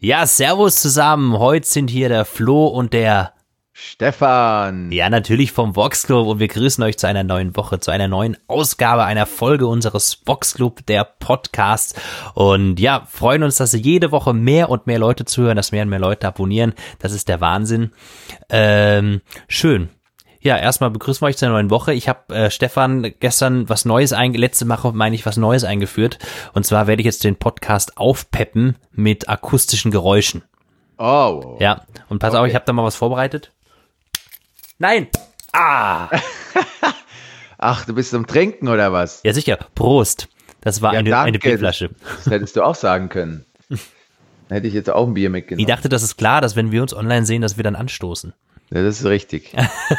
[0.00, 1.40] Ja, servus zusammen.
[1.40, 3.32] Heute sind hier der Flo und der
[3.72, 4.92] Stefan.
[4.92, 8.06] Ja, natürlich vom Vox Club und wir grüßen euch zu einer neuen Woche, zu einer
[8.06, 12.00] neuen Ausgabe, einer Folge unseres Vox Club, der Podcast.
[12.34, 15.88] Und ja, freuen uns, dass jede Woche mehr und mehr Leute zuhören, dass mehr und
[15.88, 16.74] mehr Leute abonnieren.
[17.00, 17.90] Das ist der Wahnsinn.
[18.50, 19.88] Ähm, schön.
[20.48, 21.92] Ja, erstmal begrüßen wir euch zu einer neuen Woche.
[21.92, 26.18] Ich habe äh, Stefan gestern was Neues einge letzte Woche meine ich was Neues eingeführt
[26.54, 30.42] und zwar werde ich jetzt den Podcast aufpeppen mit akustischen Geräuschen.
[30.96, 31.58] Oh.
[31.60, 32.38] Ja, und pass Okay.
[32.40, 33.52] auf, ich habe da mal was vorbereitet.
[34.78, 35.08] Nein.
[35.52, 36.08] Ah.
[37.58, 39.20] Ach, du bist zum Trinken oder was?
[39.24, 39.58] Ja, sicher.
[39.74, 40.28] Prost.
[40.62, 41.28] Das war Ja, eine, danke.
[41.28, 41.90] eine Bierflasche.
[42.24, 43.44] Das hättest du auch sagen können.
[43.68, 45.66] Dann hätte ich jetzt auch ein Bier Ich mitgenommen.
[45.66, 48.32] dachte, das ist klar, dass wenn wir uns online sehen, dass wir dann anstoßen.
[48.70, 49.54] Ja, das ist richtig.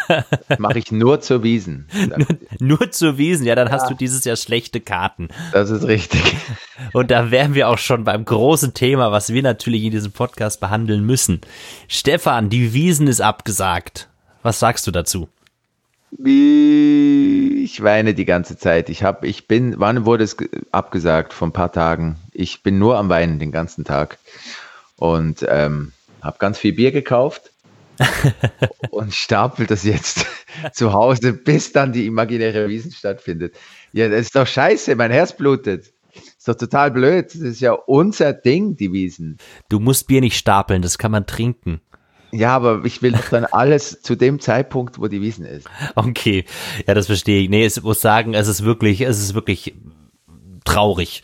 [0.60, 1.88] Mache ich nur zur Wiesen.
[2.60, 5.30] Nur zu Wiesen, ja, dann hast du dieses Jahr schlechte Karten.
[5.54, 6.22] Das ist richtig.
[6.94, 10.60] Und da wären wir auch schon beim großen Thema, was wir natürlich in diesem Podcast
[10.60, 11.42] behandeln müssen.
[11.88, 14.08] Stefan, die Wiesen ist abgesagt.
[14.44, 15.28] Was sagst du dazu?
[16.12, 18.90] Ich weine die ganze Zeit.
[18.90, 21.34] Ich habe, ich bin, wann wurde es ge- abgesagt?
[21.34, 22.18] Vor ein paar Tagen.
[22.34, 24.18] Ich bin nur am Weinen den ganzen Tag
[24.98, 27.49] und ähm, habe ganz viel Bier gekauft
[28.92, 30.26] und stapel das jetzt
[30.74, 33.56] zu Hause, bis dann die imaginäre Wiesen stattfindet.
[33.94, 34.96] Ja, das ist doch scheiße.
[34.96, 35.92] Mein Herz blutet.
[36.14, 37.26] Ist doch total blöd.
[37.28, 39.38] Das ist ja unser Ding, die Wiesen.
[39.70, 41.82] Du musst Bier nicht stapeln, das kann man trinken.
[42.32, 45.68] Ja, aber ich will doch dann alles zu dem Zeitpunkt, wo die Wiesen ist.
[45.96, 46.46] Okay,
[46.86, 47.50] ja, das verstehe ich.
[47.50, 49.76] Nee, ich muss sagen, es ist wirklich, es ist wirklich
[50.64, 51.24] traurig.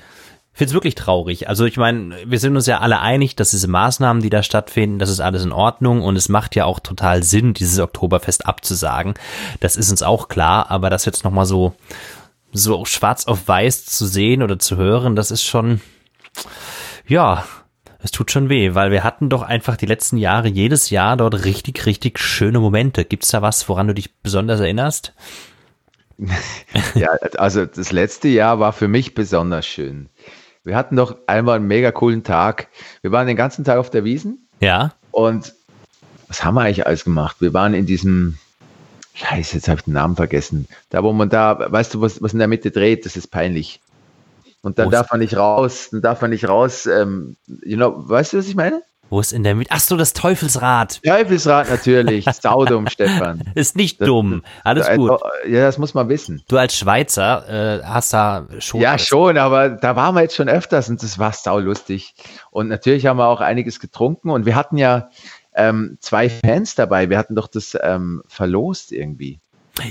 [0.58, 1.50] Finde es wirklich traurig.
[1.50, 5.00] Also ich meine, wir sind uns ja alle einig, dass diese Maßnahmen, die da stattfinden,
[5.00, 9.16] das ist alles in Ordnung und es macht ja auch total Sinn, dieses Oktoberfest abzusagen.
[9.60, 11.76] Das ist uns auch klar, aber das jetzt nochmal so,
[12.54, 15.82] so schwarz auf weiß zu sehen oder zu hören, das ist schon,
[17.06, 17.44] ja,
[18.02, 21.44] es tut schon weh, weil wir hatten doch einfach die letzten Jahre jedes Jahr dort
[21.44, 23.04] richtig, richtig schöne Momente.
[23.04, 25.14] Gibt's da was, woran du dich besonders erinnerst?
[26.96, 30.08] Ja, also das letzte Jahr war für mich besonders schön.
[30.66, 32.68] Wir hatten doch einmal einen mega coolen Tag.
[33.02, 35.54] Wir waren den ganzen Tag auf der Wiesen Ja, und
[36.28, 37.38] was haben wir eigentlich alles gemacht?
[37.40, 38.38] Wir waren in diesem,
[39.14, 40.68] scheiße, jetzt habe ich den Namen vergessen.
[40.90, 43.80] Da, wo man da, weißt du, was, was in der Mitte dreht, das ist peinlich.
[44.62, 47.78] Und dann Wo ist- darf man nicht raus, dann darf man nicht raus, ähm, you
[47.78, 48.82] know, weißt du, was ich meine?
[49.10, 49.70] Wo ist in der Mitte?
[49.72, 51.02] Ach so, das Teufelsrad.
[51.04, 53.44] Teufelsrad natürlich, saudum, Stefan.
[53.56, 54.44] Ist nicht Das- dumm.
[54.64, 55.20] Alles Äh, gut.
[55.48, 56.42] Ja, das muss man wissen.
[56.48, 58.82] Du als Schweizer äh, hast da schon.
[58.82, 62.14] Ja, schon, aber da waren wir jetzt schon öfters und das war saulustig.
[62.52, 65.10] Und natürlich haben wir auch einiges getrunken und wir hatten ja
[65.58, 67.10] ähm, zwei Fans dabei.
[67.10, 69.40] Wir hatten doch das ähm, verlost irgendwie.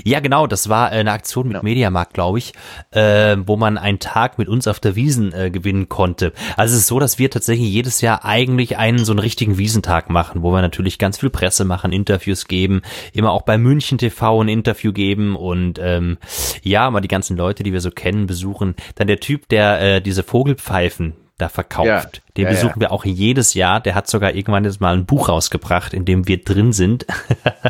[0.03, 0.47] Ja, genau.
[0.47, 1.63] Das war äh, eine Aktion mit Ja.
[1.63, 2.53] Mediamarkt, glaube ich,
[2.91, 6.33] äh, wo man einen Tag mit uns auf der Wiesen äh, gewinnen konnte.
[6.57, 10.09] Also es ist so, dass wir tatsächlich jedes Jahr eigentlich einen so einen richtigen Wiesentag
[10.09, 12.81] machen, wo wir natürlich ganz viel Presse machen, Interviews geben,
[13.13, 16.17] immer auch bei München TV ein Interview geben und ähm,
[16.63, 18.75] ja, mal die ganzen Leute, die wir so kennen, besuchen.
[18.95, 22.03] Dann der Typ, der äh, diese Vogelpfeifen da verkauft, Ja.
[22.37, 23.81] den Ja, besuchen wir auch jedes Jahr.
[23.81, 27.05] Der hat sogar irgendwann jetzt mal ein Buch rausgebracht, in dem wir drin sind.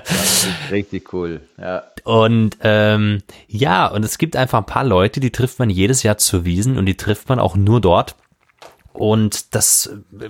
[0.72, 1.42] Richtig cool.
[1.58, 1.84] Ja.
[2.04, 6.18] Und ähm, ja, und es gibt einfach ein paar Leute, die trifft man jedes Jahr
[6.18, 8.16] zur Wiesen und die trifft man auch nur dort.
[8.94, 9.90] Und das,
[10.20, 10.30] äh,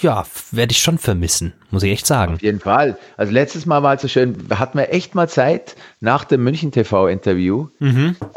[0.00, 2.34] ja, werde ich schon vermissen, muss ich echt sagen.
[2.34, 2.98] Auf jeden Fall.
[3.16, 6.72] Also letztes Mal war es so schön, hatten wir echt mal Zeit, nach dem München
[6.72, 7.68] TV-Interview,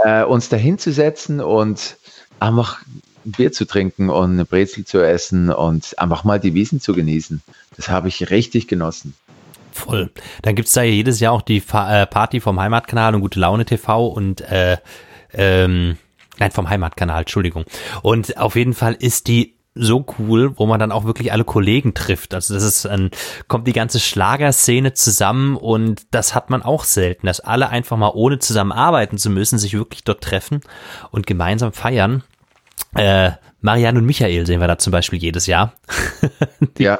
[0.03, 1.97] äh, uns da hinzusetzen und
[2.39, 2.81] einfach
[3.25, 6.93] ein Bier zu trinken und eine Brezel zu essen und einfach mal die Wiesen zu
[6.93, 7.41] genießen.
[7.75, 9.13] Das habe ich richtig genossen.
[9.71, 10.09] Voll.
[10.41, 13.65] Dann gibt's da ja jedes Jahr auch die äh, Party vom Heimatkanal und Gute Laune
[13.65, 14.77] TV und äh,
[15.33, 15.97] ähm,
[16.39, 17.65] nein, vom Heimatkanal, Entschuldigung.
[18.01, 21.93] Und auf jeden Fall ist die so cool, wo man dann auch wirklich alle Kollegen
[21.93, 22.33] trifft.
[22.33, 23.11] Also das ist ein,
[23.49, 28.11] kommt die ganze Schlagerszene zusammen und das hat man auch selten, dass alle einfach mal
[28.13, 30.61] ohne zusammen arbeiten zu müssen, sich wirklich dort treffen
[31.11, 32.23] und gemeinsam feiern.
[32.95, 33.31] Äh,
[33.61, 35.73] Marianne und Michael sehen wir da zum Beispiel jedes Jahr.
[36.77, 36.99] Ja,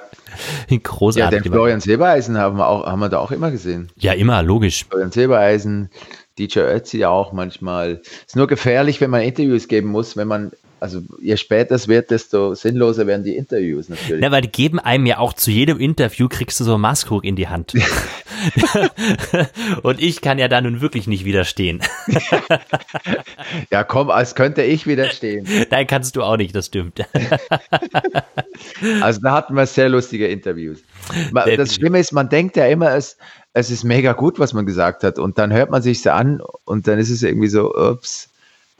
[0.69, 1.43] ja Großartig.
[1.43, 3.89] den Florian Silbereisen haben wir, auch, haben wir da auch immer gesehen.
[3.97, 4.85] ja, immer, logisch.
[4.85, 5.89] Florian Silbereisen,
[6.37, 8.01] DJ Ötzi auch manchmal.
[8.25, 10.51] Ist nur gefährlich, wenn man Interviews geben muss, wenn man,
[10.85, 14.23] also je später es wird, desto sinnloser werden die Interviews natürlich.
[14.23, 17.23] Ja, weil die geben einem ja auch zu jedem Interview kriegst du so ein Maßkrug
[17.23, 17.73] in die Hand.
[19.81, 21.81] Und ich kann ja da nun wirklich nicht widerstehen.
[23.71, 25.47] Ja, komm, als könnte ich widerstehen.
[25.69, 27.01] Nein, kannst du auch nicht, das stimmt.
[29.01, 30.79] Also da hatten wir sehr lustige Interviews.
[31.33, 31.73] Das.
[31.73, 33.17] Schlimme ist, man denkt ja immer, es,
[33.53, 35.19] es ist mega gut, was man gesagt hat.
[35.19, 38.29] Und dann hört man sich an und dann ist es irgendwie so, ups,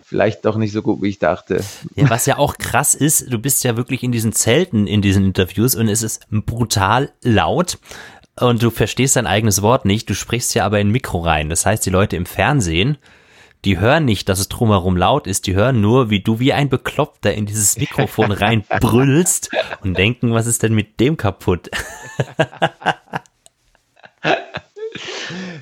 [0.06, 1.64] vielleicht doch nicht so gut, wie ich dachte.
[1.96, 5.26] Ja, was ja auch krass ist, du bist ja wirklich in diesen Zelten in diesen
[5.26, 7.80] Interviews und es ist brutal laut
[8.40, 11.50] und du verstehst dein eigenes Wort nicht, du sprichst ja aber in Mikro rein.
[11.50, 12.98] Das heißt, die Leute im Fernsehen,
[13.64, 16.70] die hören nicht, dass es drumherum laut ist, die hören nur, wie du wie ein
[16.70, 19.50] Bekloppter in dieses Mikrofon reinbrüllst
[19.82, 21.72] und denken, was ist denn mit dem kaputt?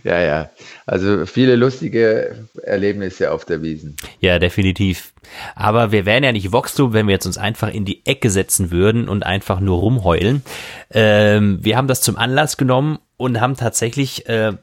[0.04, 0.50] ja, ja.
[0.86, 3.96] Also viele lustige Erlebnisse auf der Wiesen.
[4.24, 5.12] Ja, definitiv.
[5.54, 8.72] Aber wir wären ja nicht Voxclub, wenn wir jetzt uns einfach in die Ecke setzen
[8.72, 10.44] würden und einfach nur rumheulen.
[10.92, 14.54] Ähm, wir haben das zum Anlass genommen und haben tatsächlich, äh,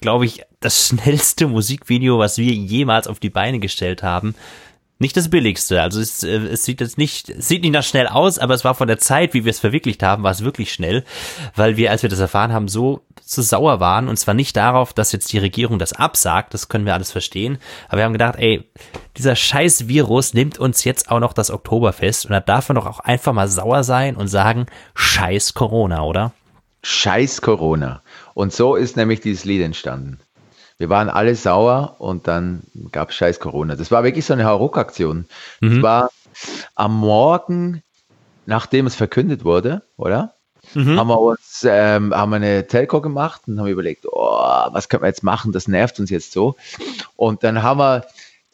[0.00, 4.34] glaube ich, das schnellste Musikvideo, was wir jemals auf die Beine gestellt haben,
[4.98, 5.82] nicht das billigste.
[5.82, 8.74] Also es, äh, es sieht jetzt nicht, sieht nicht nach schnell aus, aber es war
[8.74, 11.04] von der Zeit, wie wir es verwirklicht haben, war es wirklich schnell,
[11.56, 14.92] weil wir, als wir das erfahren haben, so so sauer waren und zwar nicht darauf,
[14.92, 17.58] dass jetzt die Regierung das absagt, das können wir alles verstehen,
[17.88, 18.68] aber wir haben gedacht, ey,
[19.16, 22.86] dieser scheiß Virus nimmt uns jetzt auch noch das Oktoberfest und da darf man doch
[22.86, 26.32] auch einfach mal sauer sein und sagen, scheiß Corona, oder?
[26.82, 28.02] Scheiß Corona.
[28.34, 30.18] Und so ist nämlich dieses Lied entstanden.
[30.78, 33.76] Wir waren alle sauer und dann gab es scheiß Corona.
[33.76, 35.26] Das war wirklich so eine Hauruck-Aktion.
[35.60, 35.74] Mhm.
[35.74, 36.10] Das war
[36.74, 37.82] am Morgen,
[38.46, 40.34] nachdem es verkündet wurde, oder?
[40.74, 40.98] Mhm.
[40.98, 44.40] Haben wir uns, ähm, haben wir eine Telco gemacht und haben überlegt, oh,
[44.72, 45.52] was können wir jetzt machen?
[45.52, 46.56] Das nervt uns jetzt so.
[47.16, 48.06] Und dann haben wir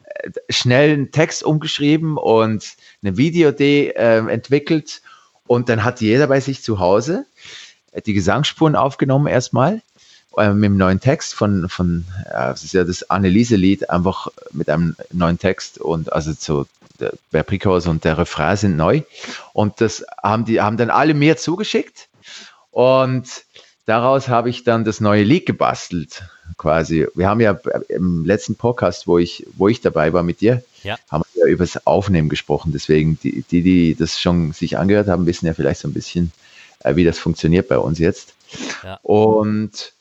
[0.05, 5.01] äh, schnell einen Text umgeschrieben und eine Videoidee äh, entwickelt.
[5.47, 7.27] Und dann hat jeder bei sich zu Hause
[8.07, 9.83] die Gesangsspuren aufgenommen erstmal
[10.37, 14.69] äh, mit einem neuen Text von, von ja, das ist ja das Anneliese-Lied, einfach mit
[14.69, 16.67] einem neuen Text und also so
[17.01, 19.03] der, der Prikos und der Refrain sind neu.
[19.53, 22.09] Und das haben die, haben dann alle mir zugeschickt
[22.71, 23.45] und
[23.87, 26.23] daraus habe ich dann das neue Lied gebastelt,
[26.57, 27.07] quasi.
[27.15, 30.97] Wir haben ja im letzten Podcast, wo ich, wo ich dabei war mit dir, ja.
[31.11, 32.71] haben wir ja über das Aufnehmen gesprochen.
[32.73, 36.31] Deswegen, die, die, die das schon sich angehört haben, wissen ja vielleicht so ein bisschen,
[36.85, 38.35] äh, wie das funktioniert bei uns jetzt.
[38.85, 39.01] Ja.
[39.03, 39.93] Und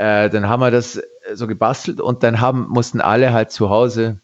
[0.00, 1.02] äh, dann haben wir das äh,
[1.34, 4.18] so gebastelt und dann haben, mussten alle halt zu Hause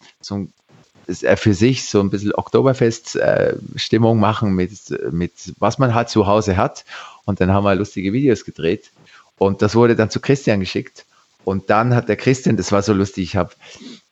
[1.06, 4.72] äh, für sich so ein bisschen Oktoberfest-Stimmung machen mit,
[5.12, 6.86] mit was man halt zu Hause hat.
[7.26, 8.90] Und dann haben wir lustige Videos gedreht.
[9.36, 11.04] Und das wurde dann zu Christian geschickt.
[11.44, 13.50] Und dann hat der Christian, das war so lustig, ich habe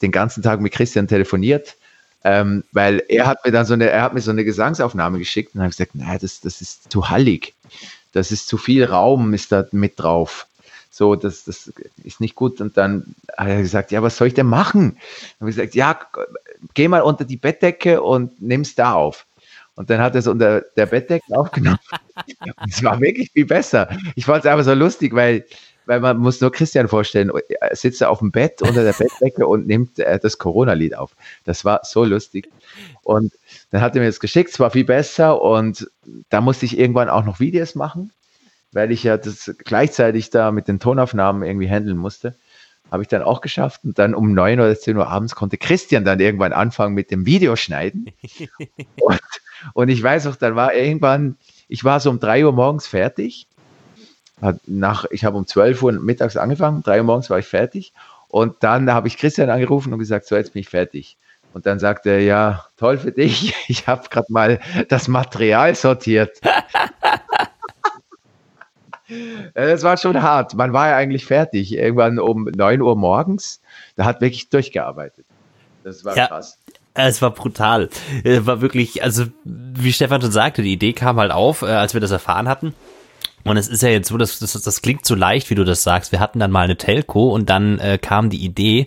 [0.02, 1.76] den ganzen Tag mit Christian telefoniert,
[2.24, 5.54] ähm, weil er hat mir dann so eine, er hat mir so eine Gesangsaufnahme geschickt
[5.54, 7.54] und habe gesagt, nein, das, das ist zu hallig.
[8.12, 10.46] Das ist zu viel Raum, ist da mit drauf
[10.94, 11.72] so, das, das
[12.04, 12.60] ist nicht gut.
[12.60, 14.92] Und dann hat er gesagt, ja, was soll ich denn machen?
[14.92, 15.98] Dann habe ich gesagt, ja,
[16.74, 19.26] geh mal unter die Bettdecke und nimm's da auf.
[19.74, 21.78] Und dann hat er es unter der Bettdecke aufgenommen.
[22.70, 23.88] Es war wirklich viel besser.
[24.14, 25.44] Ich fand es einfach so lustig, weil,
[25.86, 29.66] weil man muss nur Christian vorstellen, er sitzt auf dem Bett unter der Bettdecke und
[29.66, 31.10] nimmt äh, das Corona-Lied auf.
[31.44, 32.48] Das war so lustig.
[33.02, 33.32] Und
[33.72, 35.90] dann hat er mir das geschickt, es war viel besser und
[36.30, 38.12] da musste ich irgendwann auch noch Videos machen
[38.74, 42.34] weil ich ja das gleichzeitig da mit den Tonaufnahmen irgendwie handeln musste.
[42.90, 46.04] Habe ich dann auch geschafft und dann um neun oder zehn Uhr abends konnte Christian
[46.04, 48.10] dann irgendwann anfangen mit dem Videoschneiden.
[49.00, 49.20] und,
[49.72, 51.36] und ich weiß auch, dann war irgendwann,
[51.68, 53.46] ich war so um drei Uhr morgens fertig.
[54.66, 57.92] Nach, ich habe um zwölf Uhr mittags angefangen, drei Uhr morgens war ich fertig.
[58.28, 61.16] Und dann habe ich Christian angerufen und gesagt, so jetzt bin ich fertig.
[61.52, 66.40] Und dann sagte er, ja, toll für dich, ich habe gerade mal das Material sortiert.
[69.54, 70.54] Das war schon hart.
[70.54, 71.74] Man war ja eigentlich fertig.
[71.74, 73.60] Irgendwann um 9 Uhr morgens.
[73.96, 75.26] Da hat wirklich durchgearbeitet.
[75.82, 76.26] Das war ja.
[76.26, 76.58] krass.
[76.94, 77.90] Es war brutal.
[78.22, 81.92] Es war wirklich, also wie Stefan schon sagte, die Idee kam halt auf, äh, als
[81.92, 82.72] wir das erfahren hatten.
[83.44, 85.82] Und es ist ja jetzt so, dass das, das klingt so leicht, wie du das
[85.82, 86.12] sagst.
[86.12, 88.86] Wir hatten dann mal eine Telco und dann äh, kam die Idee.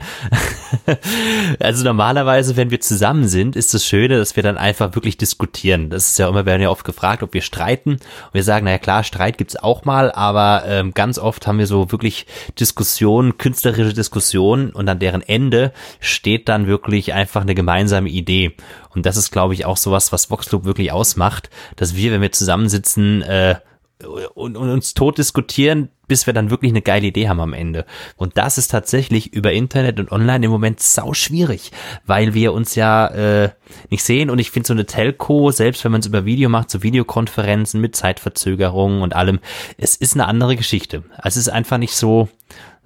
[1.60, 5.92] also normalerweise, wenn wir zusammen sind, ist das Schöne, dass wir dann einfach wirklich diskutieren.
[5.92, 7.92] Das ist ja immer, werden ja oft gefragt, ob wir streiten.
[7.92, 11.68] Und wir sagen, naja klar, Streit gibt's auch mal, aber ähm, ganz oft haben wir
[11.68, 12.26] so wirklich
[12.60, 18.56] Diskussionen, künstlerische Diskussionen und an deren Ende steht dann wirklich einfach eine gemeinsame Idee.
[18.90, 22.22] Und das ist, glaube ich, auch sowas, was Vox Club wirklich ausmacht, dass wir, wenn
[22.22, 23.58] wir zusammensitzen, äh,
[24.06, 27.86] und, und uns tot diskutieren, bis wir dann wirklich eine geile Idee haben am Ende.
[28.16, 31.72] Und das ist tatsächlich über Internet und online im Moment sau schwierig,
[32.06, 33.50] weil wir uns ja äh,
[33.89, 36.70] nicht sehen und ich finde so eine Telco, selbst wenn man es über Video macht,
[36.70, 39.39] so Videokonferenzen mit Zeitverzögerungen und allem,
[39.77, 41.04] es ist eine andere Geschichte.
[41.24, 42.30] Es ist einfach nicht so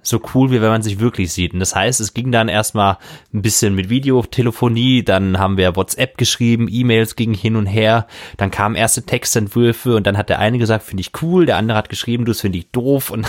[0.02, 1.54] so cool, wie wenn man sich wirklich sieht.
[1.54, 2.98] Und das heißt, es ging dann erstmal
[3.32, 8.06] ein bisschen mit Videotelefonie, dann haben wir WhatsApp geschrieben, E-Mails gingen hin und her,
[8.36, 11.78] dann kamen erste Textentwürfe und dann hat der eine gesagt, finde ich cool, der andere
[11.78, 13.10] hat geschrieben, du, das finde ich doof.
[13.10, 13.26] Und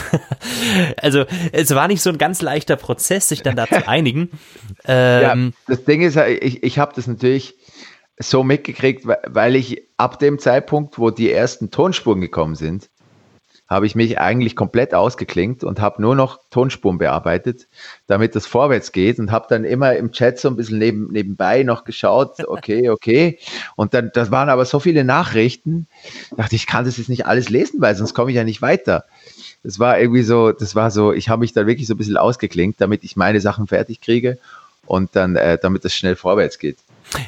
[0.97, 4.31] also es war nicht so ein ganz leichter Prozess, sich dann da zu einigen.
[4.85, 7.55] Ähm, ja, das Ding ist, ich, ich habe das natürlich
[8.17, 12.89] so mitgekriegt, weil ich ab dem Zeitpunkt, wo die ersten Tonspuren gekommen sind,
[13.67, 17.67] habe ich mich eigentlich komplett ausgeklinkt und habe nur noch Tonspuren bearbeitet,
[18.07, 21.63] damit das vorwärts geht und habe dann immer im Chat so ein bisschen neben, nebenbei
[21.63, 23.39] noch geschaut, okay, okay.
[23.75, 25.87] Und dann, das waren aber so viele Nachrichten,
[26.35, 29.05] dachte ich, kann das jetzt nicht alles lesen, weil sonst komme ich ja nicht weiter.
[29.63, 32.17] Das war irgendwie so, das war so, ich habe mich da wirklich so ein bisschen
[32.17, 34.37] ausgeklinkt, damit ich meine Sachen fertig kriege
[34.85, 36.77] und dann, äh, damit es schnell vorwärts geht.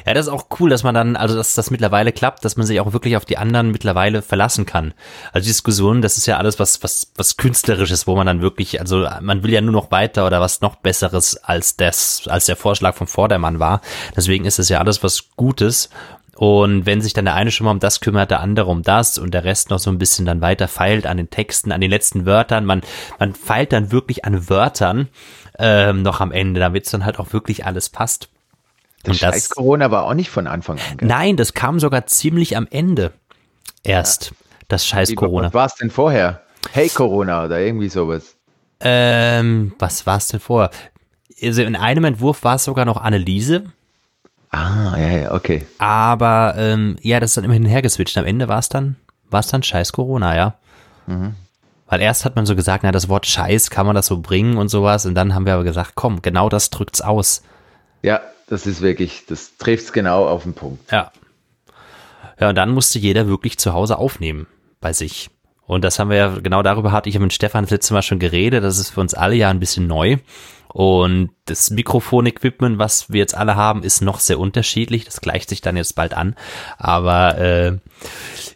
[0.06, 2.66] Ja, das ist auch cool, dass man dann, also dass das mittlerweile klappt, dass man
[2.66, 4.94] sich auch wirklich auf die anderen mittlerweile verlassen kann.
[5.32, 8.80] Also die Diskussion, das ist ja alles was, was, was künstlerisches, wo man dann wirklich,
[8.80, 12.56] also man will ja nur noch weiter oder was noch Besseres als das, als der
[12.56, 13.80] Vorschlag vom Vordermann war.
[14.16, 15.90] Deswegen ist es ja alles was Gutes.
[16.36, 19.16] Und wenn sich dann der eine schon mal um das kümmert, der andere um das
[19.16, 21.90] und der Rest noch so ein bisschen dann weiter feilt an den Texten, an den
[21.90, 22.82] letzten Wörtern, man,
[23.18, 25.08] man feilt dann wirklich an Wörtern
[25.58, 28.28] ähm, noch am Ende, damit es dann halt auch wirklich alles passt.
[29.06, 30.96] Das das, Corona war auch nicht von Anfang an.
[30.98, 31.08] Gell?
[31.08, 33.12] Nein, das kam sogar ziemlich am Ende
[33.82, 34.26] erst.
[34.26, 34.36] Ja.
[34.68, 35.48] Das scheiß Corona.
[35.48, 36.42] Was war es denn vorher?
[36.72, 38.36] Hey Corona oder irgendwie sowas.
[38.80, 40.70] Ähm, was war es denn vorher?
[41.42, 43.64] Also in einem Entwurf war es sogar noch Anneliese.
[44.50, 45.66] Ah, ja, ja, okay.
[45.78, 48.16] Aber ähm, ja, das ist dann immer geswitcht.
[48.16, 48.96] Am Ende war es dann,
[49.30, 50.54] war es dann scheiß Corona, ja.
[51.06, 51.34] Mhm.
[51.88, 54.56] Weil erst hat man so gesagt, na, das Wort Scheiß kann man das so bringen
[54.56, 55.06] und sowas.
[55.06, 57.42] Und dann haben wir aber gesagt, komm, genau das drückt's aus.
[58.02, 60.90] Ja, das ist wirklich, das trifft es genau auf den Punkt.
[60.90, 61.12] Ja.
[62.38, 64.46] Ja, und dann musste jeder wirklich zu Hause aufnehmen
[64.80, 65.30] bei sich.
[65.66, 68.18] Und das haben wir ja, genau darüber hatte ich mit Stefan das letzte Mal schon
[68.18, 68.62] geredet.
[68.62, 70.18] Das ist für uns alle ja ein bisschen neu.
[70.68, 75.06] Und das Mikrofon-Equipment, was wir jetzt alle haben, ist noch sehr unterschiedlich.
[75.06, 76.36] Das gleicht sich dann jetzt bald an.
[76.76, 77.78] Aber äh,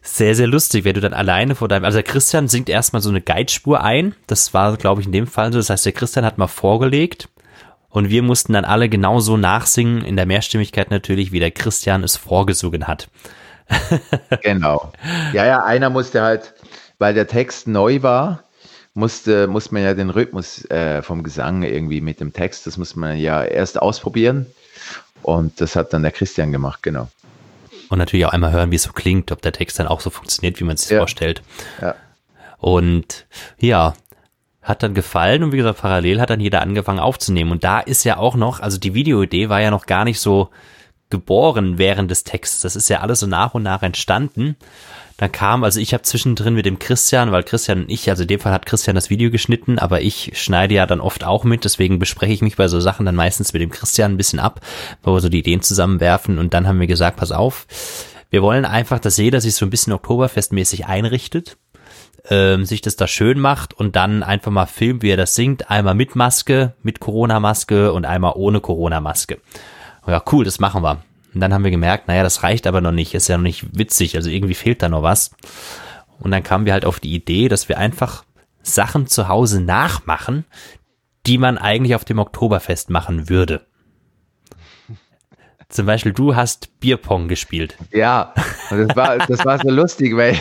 [0.02, 1.86] sehr, sehr lustig, wenn du dann alleine vor deinem.
[1.86, 4.14] Also der Christian singt erstmal so eine Guidespur ein.
[4.26, 5.58] Das war, glaube ich, in dem Fall so.
[5.58, 7.28] Das heißt, der Christian hat mal vorgelegt
[7.90, 12.16] und wir mussten dann alle genauso nachsingen, in der Mehrstimmigkeit natürlich, wie der Christian es
[12.16, 13.08] vorgesungen hat.
[14.42, 14.92] genau.
[15.32, 16.54] Ja, ja, einer musste halt,
[16.98, 18.44] weil der Text neu war,
[18.94, 22.96] musste, muss man ja den Rhythmus äh, vom Gesang irgendwie mit dem Text, das muss
[22.96, 24.46] man ja erst ausprobieren.
[25.22, 27.08] Und das hat dann der Christian gemacht, genau.
[27.88, 30.10] Und natürlich auch einmal hören, wie es so klingt, ob der Text dann auch so
[30.10, 30.98] funktioniert, wie man es sich ja.
[30.98, 31.42] vorstellt.
[31.80, 31.94] Ja.
[32.58, 33.26] Und
[33.58, 33.94] ja,
[34.62, 37.50] hat dann gefallen und wie gesagt, parallel hat dann jeder angefangen aufzunehmen.
[37.50, 40.50] Und da ist ja auch noch, also die Videoidee war ja noch gar nicht so
[41.08, 42.60] geboren während des Texts.
[42.60, 44.56] Das ist ja alles so nach und nach entstanden.
[45.16, 48.28] Dann kam, also ich habe zwischendrin mit dem Christian, weil Christian und ich, also in
[48.28, 51.64] dem Fall hat Christian das Video geschnitten, aber ich schneide ja dann oft auch mit,
[51.64, 54.60] deswegen bespreche ich mich bei so Sachen dann meistens mit dem Christian ein bisschen ab,
[55.02, 57.66] wo wir so die Ideen zusammenwerfen und dann haben wir gesagt, pass auf,
[58.30, 61.58] wir wollen einfach, dass jeder sich so ein bisschen Oktoberfestmäßig einrichtet
[62.28, 65.70] ähm, sich das da schön macht und dann einfach mal filmt, wie er das singt.
[65.70, 69.38] Einmal mit Maske, mit Corona-Maske und einmal ohne Corona-Maske.
[70.06, 71.02] Ja, cool, das machen wir.
[71.34, 73.76] Und dann haben wir gemerkt, naja, das reicht aber noch nicht, ist ja noch nicht
[73.76, 75.30] witzig, also irgendwie fehlt da noch was.
[76.18, 78.24] Und dann kamen wir halt auf die Idee, dass wir einfach
[78.62, 80.44] Sachen zu Hause nachmachen,
[81.26, 83.66] die man eigentlich auf dem Oktoberfest machen würde.
[85.68, 87.76] Zum Beispiel, du hast Bierpong gespielt.
[87.92, 88.34] Ja,
[88.70, 90.36] das war, das war so lustig, weil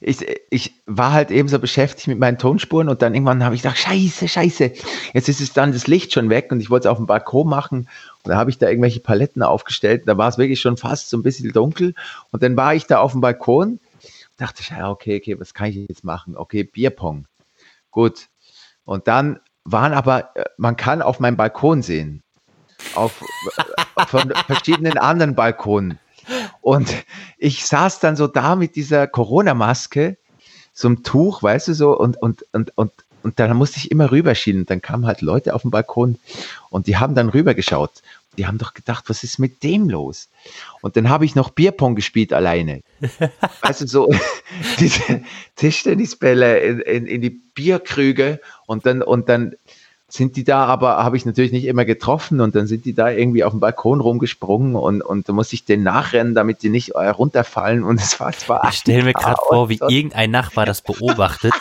[0.00, 3.62] ich, ich war halt eben so beschäftigt mit meinen Tonspuren und dann irgendwann habe ich
[3.62, 4.72] gedacht, scheiße, scheiße,
[5.12, 7.48] jetzt ist es dann das Licht schon weg und ich wollte es auf dem Balkon
[7.48, 7.88] machen
[8.22, 11.16] und da habe ich da irgendwelche Paletten aufgestellt da war es wirklich schon fast so
[11.16, 11.94] ein bisschen dunkel
[12.30, 13.80] und dann war ich da auf dem Balkon
[14.38, 16.36] dachte ich, ja, okay, okay, was kann ich jetzt machen?
[16.36, 17.26] Okay, Bierpong.
[17.90, 18.28] Gut.
[18.84, 22.22] Und dann waren aber, äh, man kann auf meinem Balkon sehen,
[22.94, 23.22] auf,
[23.56, 25.98] äh, von verschiedenen anderen Balkonen.
[26.60, 26.94] Und
[27.38, 30.16] ich saß dann so da mit dieser Corona-Maske,
[30.72, 32.92] so einem Tuch, weißt du so, und, und, und, und,
[33.22, 34.66] und dann musste ich immer rüberschieben.
[34.66, 36.18] Dann kamen halt Leute auf den Balkon
[36.70, 37.90] und die haben dann rübergeschaut.
[38.36, 40.28] Die haben doch gedacht, was ist mit dem los?
[40.80, 42.82] Und dann habe ich noch Bierpong gespielt alleine.
[43.62, 44.14] weißt du, so
[44.78, 45.22] diese
[45.56, 49.56] Tischtennisbälle in, in, in die Bierkrüge und dann, und dann
[50.10, 53.10] sind die da, aber habe ich natürlich nicht immer getroffen und dann sind die da
[53.10, 56.90] irgendwie auf dem Balkon rumgesprungen und, und da musste ich den nachrennen, damit die nicht
[56.94, 58.66] äh, runterfallen und es war zwar.
[58.70, 61.52] Ich stelle mir gerade vor, wie irgendein Nachbar das beobachtet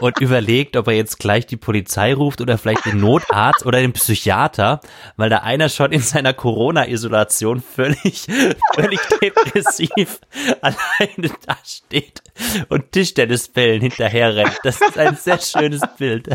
[0.00, 3.92] und überlegt, ob er jetzt gleich die Polizei ruft oder vielleicht den Notarzt oder den
[3.92, 4.80] Psychiater,
[5.16, 8.26] weil da einer schon in seiner Corona-Isolation völlig,
[8.74, 10.18] völlig depressiv
[10.60, 12.23] alleine da steht
[12.68, 14.58] und Tischtennisbällen hinterher rennt.
[14.62, 16.28] Das ist ein sehr schönes Bild.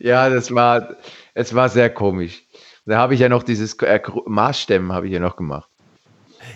[0.00, 0.96] ja, das war,
[1.34, 2.42] es war sehr komisch.
[2.86, 5.68] Da habe ich ja noch dieses äh, Maßstemmen habe ich ja noch gemacht.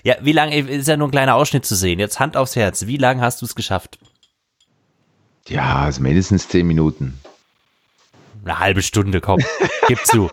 [0.02, 1.98] Ja, wie lange ist ja nur ein kleiner Ausschnitt zu sehen.
[1.98, 2.86] Jetzt Hand aufs Herz.
[2.86, 3.98] Wie lange hast du es geschafft?
[5.48, 7.18] Ja, also mindestens zehn Minuten.
[8.44, 9.40] Eine halbe Stunde, komm,
[9.88, 10.30] gib zu.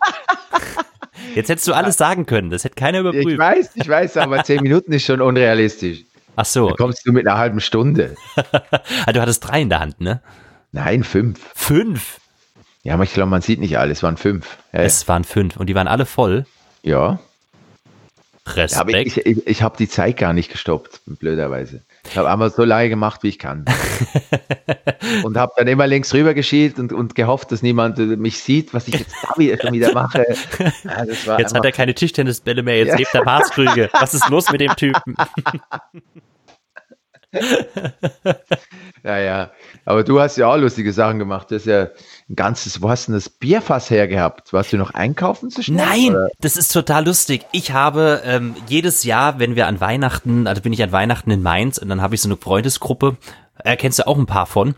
[1.34, 3.28] Jetzt hättest du alles sagen können, das hätte keiner überprüft.
[3.28, 6.04] Ich weiß, ich weiß, aber zehn Minuten ist schon unrealistisch.
[6.36, 6.68] Ach so.
[6.68, 8.14] Da kommst du mit einer halben Stunde.
[9.06, 10.22] ah, du hattest drei in der Hand, ne?
[10.72, 11.40] Nein, fünf.
[11.54, 12.20] Fünf?
[12.82, 14.58] Ja, aber ich glaube, man sieht nicht alles, es waren fünf.
[14.72, 16.46] Ja, es waren fünf und die waren alle voll?
[16.82, 17.18] Ja.
[18.46, 18.92] Respekt.
[18.92, 21.82] Ja, ich ich, ich habe die Zeit gar nicht gestoppt, blöderweise.
[22.08, 23.64] Ich habe einmal so lange gemacht, wie ich kann.
[25.24, 28.88] und habe dann immer links rüber geschielt und, und gehofft, dass niemand mich sieht, was
[28.88, 30.24] ich jetzt da wieder, schon wieder mache.
[30.84, 32.96] Ja, jetzt hat er keine Tischtennisbälle mehr, jetzt ja.
[32.96, 33.90] lebt er Maßkrüge.
[33.92, 35.14] Was ist los mit dem Typen?
[39.06, 39.50] ja, ja.
[39.84, 41.50] Aber du hast ja auch lustige Sachen gemacht.
[41.50, 41.88] Du hast ja
[42.28, 44.52] ein ganzes, wo hast du das Bierfass hergehabt?
[44.52, 45.86] Warst du noch einkaufen zu schnell?
[45.86, 46.28] Nein, oder?
[46.40, 47.46] das ist total lustig.
[47.52, 51.42] Ich habe ähm, jedes Jahr, wenn wir an Weihnachten, also bin ich an Weihnachten in
[51.42, 53.16] Mainz und dann habe ich so eine Freundesgruppe,
[53.62, 54.74] erkennst du auch ein paar von,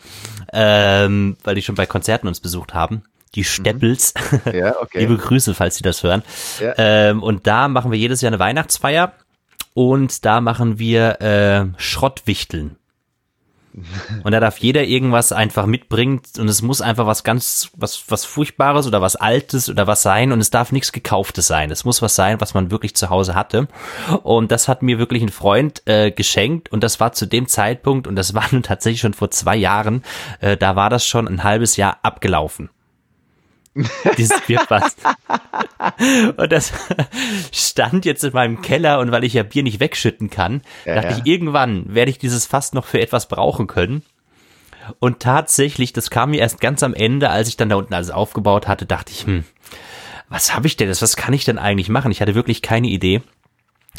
[0.52, 3.02] ähm, weil die schon bei Konzerten uns besucht haben
[3.34, 3.44] die mhm.
[3.44, 4.14] Steppels.
[4.52, 5.00] Ja, okay.
[5.00, 6.22] Liebe Grüße, falls Sie das hören.
[6.60, 6.72] Ja.
[6.78, 9.12] Ähm, und da machen wir jedes Jahr eine Weihnachtsfeier
[9.74, 12.77] und da machen wir äh, Schrottwichteln.
[14.22, 18.24] Und da darf jeder irgendwas einfach mitbringen und es muss einfach was ganz, was, was
[18.24, 21.70] Furchtbares oder was Altes oder was sein und es darf nichts Gekauftes sein.
[21.70, 23.68] Es muss was sein, was man wirklich zu Hause hatte.
[24.22, 28.06] Und das hat mir wirklich ein Freund äh, geschenkt und das war zu dem Zeitpunkt
[28.06, 30.02] und das war nun tatsächlich schon vor zwei Jahren,
[30.40, 32.70] äh, da war das schon ein halbes Jahr abgelaufen.
[34.16, 34.96] Dieses Bierfass.
[36.36, 36.72] und das
[37.52, 41.10] stand jetzt in meinem Keller und weil ich ja Bier nicht wegschütten kann, ja, dachte
[41.10, 41.18] ja.
[41.18, 44.02] ich, irgendwann werde ich dieses Fass noch für etwas brauchen können.
[45.00, 48.10] Und tatsächlich, das kam mir erst ganz am Ende, als ich dann da unten alles
[48.10, 49.44] aufgebaut hatte, dachte ich, hm,
[50.28, 51.02] was habe ich denn das?
[51.02, 52.10] Was kann ich denn eigentlich machen?
[52.10, 53.22] Ich hatte wirklich keine Idee.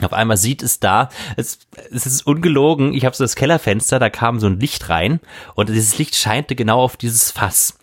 [0.01, 1.59] Auf einmal sieht es da, es,
[1.91, 5.19] es ist ungelogen, ich habe so das Kellerfenster, da kam so ein Licht rein
[5.55, 7.77] und dieses Licht scheinte genau auf dieses Fass.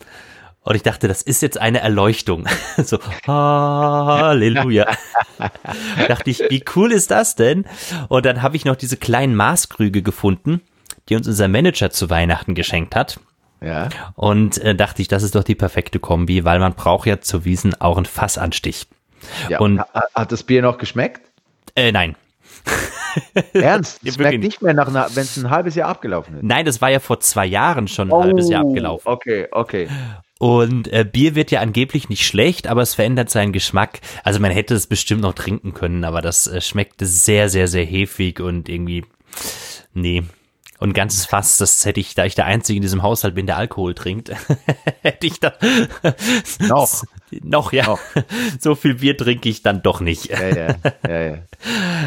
[0.66, 2.44] Und ich dachte, das ist jetzt eine Erleuchtung.
[2.76, 4.86] so, Halleluja.
[6.08, 7.66] dachte ich, wie cool ist das denn?
[8.08, 10.60] Und dann habe ich noch diese kleinen Maßkrüge gefunden,
[11.08, 13.20] die uns unser Manager zu Weihnachten geschenkt hat.
[13.60, 13.90] Ja.
[14.16, 17.44] Und äh, dachte ich, das ist doch die perfekte Kombi, weil man braucht ja zu
[17.44, 18.88] Wiesen auch einen Fassanstich.
[19.48, 21.30] Ja, und hat das Bier noch geschmeckt?
[21.76, 22.16] Äh, nein.
[23.52, 24.00] Ernst?
[24.04, 26.42] Es schmeckt nicht mehr nach, wenn es ein halbes Jahr abgelaufen ist.
[26.42, 29.06] Nein, das war ja vor zwei Jahren schon ein oh, halbes Jahr abgelaufen.
[29.06, 29.88] Okay, okay.
[30.38, 34.00] Und äh, Bier wird ja angeblich nicht schlecht, aber es verändert seinen Geschmack.
[34.22, 37.84] Also man hätte es bestimmt noch trinken können, aber das äh, schmeckte sehr, sehr, sehr
[37.84, 39.04] hefig und irgendwie,
[39.94, 40.22] nee.
[40.78, 43.56] Und ganzes Fass, das hätte ich, da ich der Einzige in diesem Haushalt bin, der
[43.56, 44.30] Alkohol trinkt,
[45.02, 45.54] hätte ich da
[46.68, 47.02] noch,
[47.42, 48.00] noch ja, noch.
[48.60, 50.26] so viel Bier trinke ich dann doch nicht.
[50.26, 50.76] ja, ja,
[51.08, 51.38] ja, ja.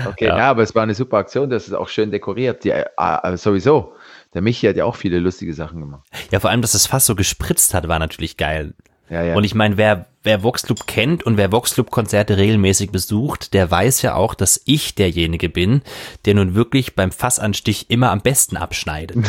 [0.07, 0.37] Okay, ja.
[0.37, 0.49] ja.
[0.51, 3.95] aber es war eine super Aktion, das ist auch schön dekoriert, ja, äh, sowieso.
[4.33, 6.07] Der Michi hat ja auch viele lustige Sachen gemacht.
[6.31, 8.75] Ja, vor allem, dass das Fass so gespritzt hat, war natürlich geil.
[9.09, 9.35] Ja, ja.
[9.35, 14.13] Und ich meine, wer, wer Voxclub kennt und wer Voxclub-Konzerte regelmäßig besucht, der weiß ja
[14.13, 15.81] auch, dass ich derjenige bin,
[16.25, 19.17] der nun wirklich beim Fassanstich immer am besten abschneidet.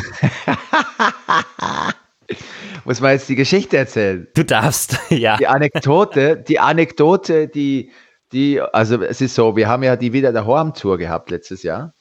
[2.84, 4.28] Muss man jetzt die Geschichte erzählen?
[4.34, 5.38] Du darfst, ja.
[5.38, 7.90] Die Anekdote, die Anekdote, die,
[8.32, 11.94] die, also es ist so, wir haben ja die wieder der Horm-Tour gehabt letztes Jahr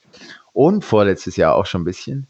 [0.51, 2.27] und vorletztes Jahr auch schon ein bisschen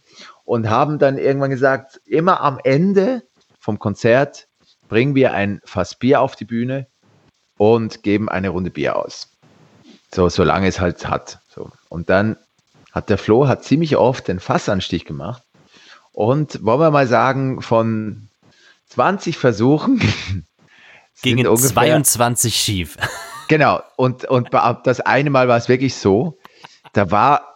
[0.49, 3.21] und haben dann irgendwann gesagt, immer am Ende
[3.59, 4.47] vom Konzert
[4.87, 6.87] bringen wir ein Fass Bier auf die Bühne
[7.59, 9.29] und geben eine Runde Bier aus.
[10.11, 11.37] So, solange es halt hat.
[11.49, 11.69] So.
[11.87, 12.35] Und dann
[12.91, 15.43] hat der Flo hat ziemlich oft den Fassanstich gemacht.
[16.13, 18.27] Und wollen wir mal sagen, von
[18.87, 20.01] 20 Versuchen
[21.21, 22.97] gingen ungefähr, 22 schief.
[23.49, 23.81] Genau.
[23.97, 24.49] Und, und
[24.83, 26.39] das eine Mal war es wirklich so,
[26.93, 27.48] da war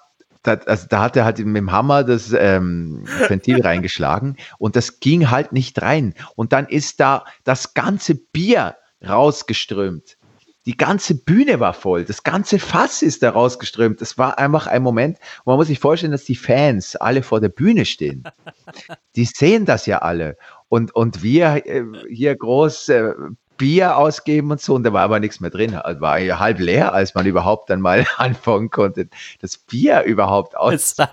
[0.44, 5.00] da, also da hat er halt mit dem Hammer das ähm, Ventil reingeschlagen und das
[5.00, 6.14] ging halt nicht rein.
[6.36, 8.76] Und dann ist da das ganze Bier
[9.08, 10.18] rausgeströmt.
[10.66, 14.00] Die ganze Bühne war voll, das ganze Fass ist da rausgeströmt.
[14.00, 17.42] Das war einfach ein Moment, wo man muss sich vorstellen, dass die Fans alle vor
[17.42, 18.24] der Bühne stehen.
[19.16, 20.38] Die sehen das ja alle.
[20.70, 23.14] Und, und wir äh, hier groß äh,
[23.58, 25.76] Bier ausgeben und so und da war aber nichts mehr drin.
[25.76, 29.08] Also war ja halb leer, als man überhaupt dann mal anfangen konnte,
[29.42, 30.98] das Bier überhaupt aus.
[30.98, 31.10] War,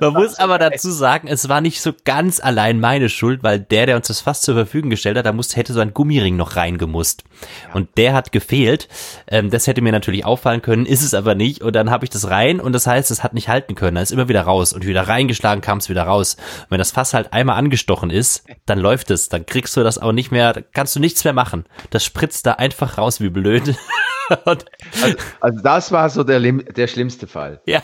[0.00, 3.86] man muss aber dazu sagen, es war nicht so ganz allein meine Schuld, weil der,
[3.86, 6.56] der uns das Fass zur Verfügung gestellt hat, da musste, hätte so ein Gummiring noch
[6.56, 7.24] reingemusst.
[7.68, 7.74] Ja.
[7.74, 8.88] Und der hat gefehlt.
[9.26, 11.62] Ähm, das hätte mir natürlich auffallen können, ist es aber nicht.
[11.62, 13.96] Und dann habe ich das rein und das heißt, es hat nicht halten können.
[13.96, 16.34] Da ist immer wieder raus und wieder reingeschlagen kam es wieder raus.
[16.34, 19.28] Und wenn das Fass halt einmal angestochen ist, dann läuft es.
[19.28, 21.64] Dann kriegst du das auch nicht mehr, kannst du nichts mehr machen.
[21.90, 23.74] Das spritzt da einfach raus wie blöd.
[24.44, 24.66] also,
[25.40, 27.60] also, das war so der, der schlimmste Fall.
[27.66, 27.82] Ja.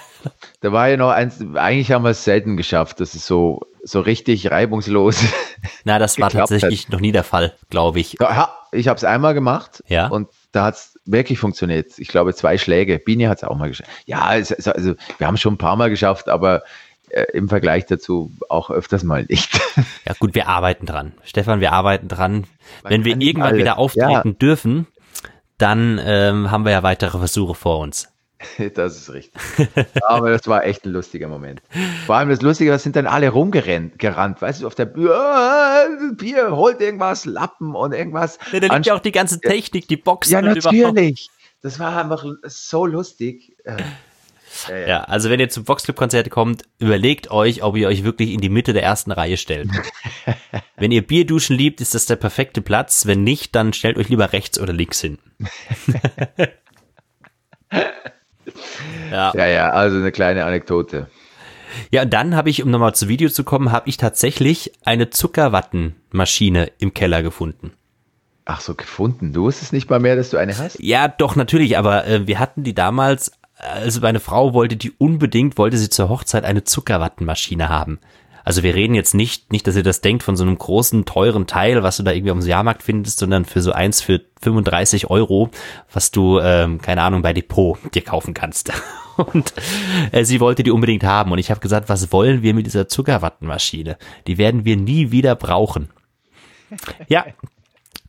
[0.60, 4.00] Da war ja noch eins, eigentlich haben wir es selten geschafft, dass es so, so
[4.00, 5.24] richtig reibungslos.
[5.84, 6.92] Na, das war tatsächlich hat.
[6.92, 8.16] noch nie der Fall, glaube ich.
[8.20, 10.08] Ja, ich habe es einmal gemacht ja.
[10.08, 11.98] und da hat es wirklich funktioniert.
[11.98, 12.98] Ich glaube, zwei Schläge.
[12.98, 13.90] Bini hat es auch mal geschafft.
[14.06, 16.62] Ja, also, also wir haben schon ein paar Mal geschafft, aber
[17.16, 19.58] äh, im Vergleich dazu auch öfters mal nicht.
[20.06, 21.12] Ja gut, wir arbeiten dran.
[21.24, 22.46] Stefan, wir arbeiten dran.
[22.84, 23.58] Man Wenn wir irgendwann alles.
[23.58, 24.34] wieder auftreten ja.
[24.34, 24.86] dürfen,
[25.58, 28.08] dann ähm, haben wir ja weitere Versuche vor uns.
[28.74, 29.40] Das ist richtig.
[30.06, 31.60] Aber das war echt ein lustiger Moment.
[32.06, 36.14] Vor allem das Lustige, da sind dann alle rumgerannt, gerannt, weißt du, auf der Bier,
[36.16, 38.38] Bier, holt irgendwas, Lappen und irgendwas.
[38.52, 40.32] Ja, da liegt ja auch die ganze Technik, die Boxen.
[40.32, 41.30] Ja, natürlich.
[41.62, 43.56] Das war einfach so lustig.
[44.68, 44.86] Ja, ja.
[44.86, 48.48] ja, also wenn ihr zum Voxclub-Konzert kommt, überlegt euch, ob ihr euch wirklich in die
[48.48, 49.68] Mitte der ersten Reihe stellt.
[50.76, 53.06] wenn ihr Bierduschen liebt, ist das der perfekte Platz.
[53.06, 55.18] Wenn nicht, dann stellt euch lieber rechts oder links hin.
[59.10, 59.32] ja.
[59.34, 61.08] ja, ja, also eine kleine Anekdote.
[61.90, 65.10] Ja, und dann habe ich, um nochmal zu Video zu kommen, habe ich tatsächlich eine
[65.10, 67.72] Zuckerwattenmaschine im Keller gefunden.
[68.44, 69.32] Ach so, gefunden.
[69.32, 70.78] Du wusstest nicht mal mehr, dass du eine hast?
[70.80, 75.58] Ja, doch, natürlich, aber äh, wir hatten die damals also meine Frau wollte die unbedingt,
[75.58, 77.98] wollte sie zur Hochzeit eine Zuckerwattenmaschine haben.
[78.44, 81.48] Also wir reden jetzt nicht, nicht, dass ihr das denkt von so einem großen, teuren
[81.48, 85.10] Teil, was du da irgendwie auf dem Jahrmarkt findest, sondern für so eins für 35
[85.10, 85.50] Euro,
[85.92, 88.72] was du, ähm, keine Ahnung, bei Depot dir kaufen kannst.
[89.16, 89.52] Und
[90.12, 91.32] äh, sie wollte die unbedingt haben.
[91.32, 93.98] Und ich habe gesagt, was wollen wir mit dieser Zuckerwattenmaschine?
[94.28, 95.90] Die werden wir nie wieder brauchen.
[97.08, 97.24] Ja,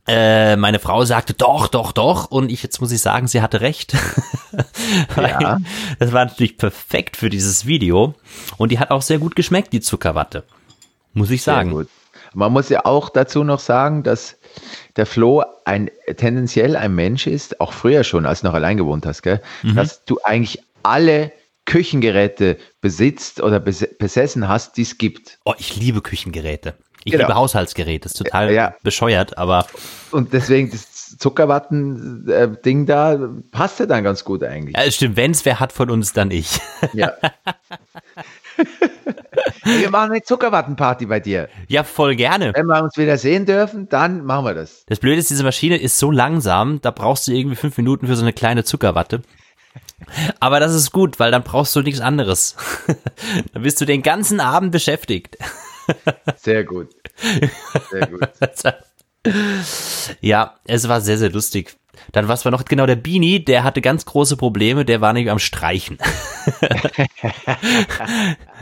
[0.08, 2.30] äh, meine Frau sagte doch, doch, doch.
[2.30, 3.94] Und ich, jetzt muss ich sagen, sie hatte recht.
[5.16, 5.58] ja.
[5.98, 8.14] Das war natürlich perfekt für dieses Video.
[8.56, 10.44] Und die hat auch sehr gut geschmeckt, die Zuckerwatte.
[11.12, 11.86] Muss ich sagen.
[12.34, 14.38] Man muss ja auch dazu noch sagen, dass
[14.96, 19.06] der Flo ein tendenziell ein Mensch ist, auch früher schon, als du noch allein gewohnt
[19.06, 19.42] hast, gell?
[19.62, 19.76] Mhm.
[19.76, 21.32] dass du eigentlich alle
[21.64, 25.38] Küchengeräte besitzt oder besessen hast, die es gibt.
[25.44, 26.74] Oh, ich liebe Küchengeräte.
[27.08, 27.24] Ich genau.
[27.24, 28.74] liebe Haushaltsgeräte, ist total ja.
[28.82, 29.66] bescheuert, aber.
[30.10, 33.18] Und deswegen das Zuckerwatten-Ding da
[33.50, 34.76] passt ja dann ganz gut eigentlich.
[34.76, 36.60] Ja, stimmt, wenn es wer hat von uns, dann ich.
[36.92, 37.14] Ja.
[39.64, 41.48] wir machen eine Zuckerwattenparty bei dir.
[41.68, 42.52] Ja, voll gerne.
[42.54, 44.84] Wenn wir uns wieder sehen dürfen, dann machen wir das.
[44.86, 48.16] Das Blöde ist, diese Maschine ist so langsam, da brauchst du irgendwie fünf Minuten für
[48.16, 49.22] so eine kleine Zuckerwatte.
[50.40, 52.56] Aber das ist gut, weil dann brauchst du nichts anderes.
[53.52, 55.38] dann bist du den ganzen Abend beschäftigt.
[56.36, 56.88] Sehr gut.
[57.90, 58.28] Sehr gut.
[60.20, 61.76] ja, es war sehr, sehr lustig.
[62.12, 65.30] Dann was war noch genau der Beanie, der hatte ganz große Probleme, der war nämlich
[65.30, 65.98] am Streichen.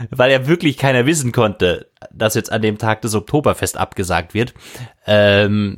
[0.09, 4.53] Weil er wirklich keiner wissen konnte, dass jetzt an dem Tag das Oktoberfest abgesagt wird.
[5.05, 5.77] Ähm,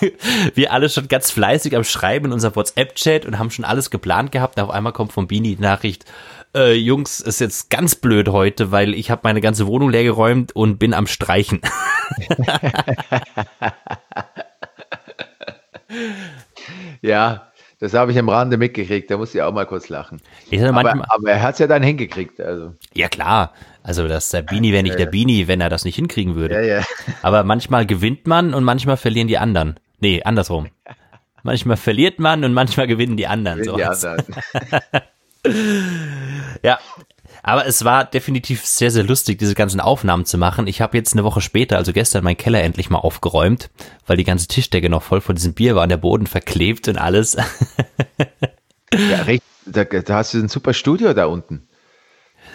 [0.54, 4.32] wir alle schon ganz fleißig am Schreiben in unserem WhatsApp-Chat und haben schon alles geplant
[4.32, 4.58] gehabt.
[4.58, 6.04] Und auf einmal kommt vom Beanie die Nachricht,
[6.54, 10.54] äh, Jungs, ist jetzt ganz blöd heute, weil ich habe meine ganze Wohnung leer geräumt
[10.54, 11.60] und bin am Streichen.
[17.02, 17.48] ja,
[17.80, 19.10] das habe ich am Rande mitgekriegt.
[19.10, 20.20] Da muss ich auch mal kurz lachen.
[20.52, 22.40] Aber, aber, er hat es ja dann hingekriegt.
[22.40, 22.74] Also.
[22.94, 23.52] Ja, klar.
[23.82, 26.56] Also das der Bini wäre nicht ja, der Bini, wenn er das nicht hinkriegen würde.
[26.56, 26.84] Ja, ja.
[27.22, 29.78] Aber manchmal gewinnt man und manchmal verlieren die anderen.
[30.00, 30.68] Nee, andersrum.
[31.42, 33.60] Manchmal verliert man und manchmal gewinnen die anderen.
[33.60, 34.24] Gewinnen so die anderen.
[36.62, 36.78] ja,
[37.48, 40.66] aber es war definitiv sehr, sehr lustig, diese ganzen Aufnahmen zu machen.
[40.66, 43.70] Ich habe jetzt eine Woche später, also gestern, meinen Keller endlich mal aufgeräumt,
[44.06, 46.98] weil die ganze Tischdecke noch voll von diesem Bier war und der Boden verklebt und
[46.98, 47.38] alles.
[48.92, 49.24] ja,
[49.64, 51.66] da, da hast du ein super Studio da unten.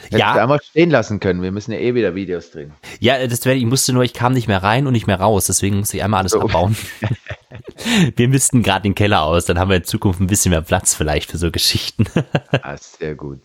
[0.03, 0.33] Hättest ja.
[0.35, 1.41] einmal stehen lassen können.
[1.41, 2.73] Wir müssen ja eh wieder Videos drehen.
[2.99, 5.47] Ja, das wäre, ich musste nur, ich kam nicht mehr rein und nicht mehr raus,
[5.47, 6.41] deswegen musste ich einmal alles so.
[6.41, 6.75] abbauen.
[8.15, 10.93] wir müssten gerade den Keller aus, dann haben wir in Zukunft ein bisschen mehr Platz
[10.93, 12.05] vielleicht für so Geschichten.
[12.61, 13.39] ah, sehr gut.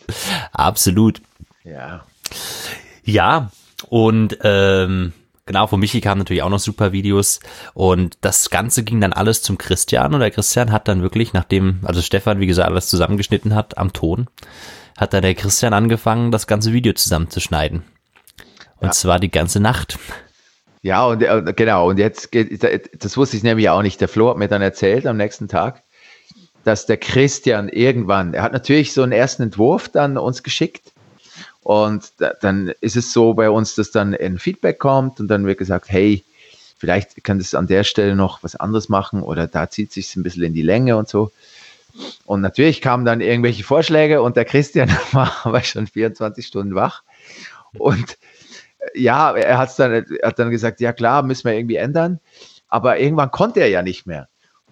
[0.53, 1.21] Absolut.
[1.65, 2.05] Ja.
[3.05, 3.51] Ja,
[3.89, 5.13] und ähm,
[5.47, 7.41] genau, von Michi kamen natürlich auch noch super Videos
[7.75, 11.81] und das Ganze ging dann alles zum Christian und der Christian hat dann wirklich, nachdem,
[11.85, 14.29] also Stefan, wie gesagt, alles zusammengeschnitten hat am Ton,
[14.97, 17.83] hat da der Christian angefangen, das ganze Video zusammenzuschneiden.
[18.81, 18.93] Und ja.
[18.93, 19.99] zwar die ganze Nacht.
[20.83, 24.01] Ja, und äh, genau, und jetzt, geht, das wusste ich nämlich auch nicht.
[24.01, 25.83] Der Flo hat mir dann erzählt am nächsten Tag,
[26.65, 30.93] dass der Christian irgendwann, er hat natürlich so einen ersten Entwurf dann uns geschickt.
[31.63, 35.47] Und da, dann ist es so bei uns, dass dann ein Feedback kommt und dann
[35.47, 36.23] wird gesagt, hey,
[36.79, 40.23] vielleicht kann das an der Stelle noch was anderes machen oder da zieht sich ein
[40.23, 41.31] bisschen in die Länge und so.
[42.25, 47.03] Und natürlich kamen dann irgendwelche Vorschläge und der Christian war aber schon 24 Stunden wach.
[47.77, 48.17] Und
[48.95, 52.21] ja, er, hat's dann, hat dann gesagt, ja klar, müssen wir irgendwie ändern.
[52.69, 54.29] Aber irgendwann konnte er ja nicht mehr.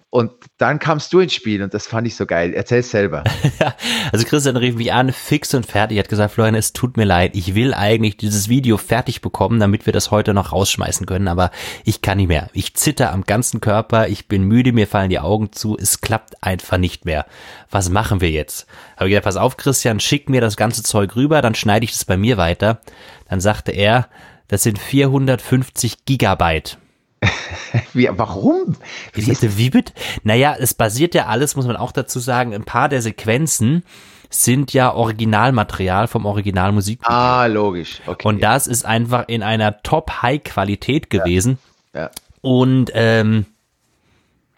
[0.09, 2.53] Und dann kamst du ins Spiel und das fand ich so geil.
[2.53, 3.25] Erzähl es selber.
[4.13, 7.35] also Christian rief mich an, fix und fertig, hat gesagt, Florian, es tut mir leid,
[7.35, 11.51] ich will eigentlich dieses Video fertig bekommen, damit wir das heute noch rausschmeißen können, aber
[11.83, 12.49] ich kann nicht mehr.
[12.53, 16.41] Ich zitter am ganzen Körper, ich bin müde, mir fallen die Augen zu, es klappt
[16.41, 17.25] einfach nicht mehr.
[17.69, 18.65] Was machen wir jetzt?
[18.95, 21.91] Habe ich gesagt, pass auf, Christian, schick mir das ganze Zeug rüber, dann schneide ich
[21.91, 22.79] das bei mir weiter.
[23.27, 24.07] Dann sagte er,
[24.47, 26.77] das sind 450 Gigabyte.
[27.93, 28.75] Wie, warum?
[29.13, 29.93] Wie, wie, wie bitte?
[30.23, 33.83] Naja, es basiert ja alles, muss man auch dazu sagen, ein paar der Sequenzen
[34.29, 36.99] sind ja Originalmaterial vom Originalmusik.
[37.03, 38.01] Ah, logisch.
[38.05, 38.27] Okay.
[38.27, 41.59] Und das ist einfach in einer Top-High-Qualität gewesen.
[41.93, 42.01] Ja.
[42.01, 42.11] ja.
[42.41, 43.45] Und ähm,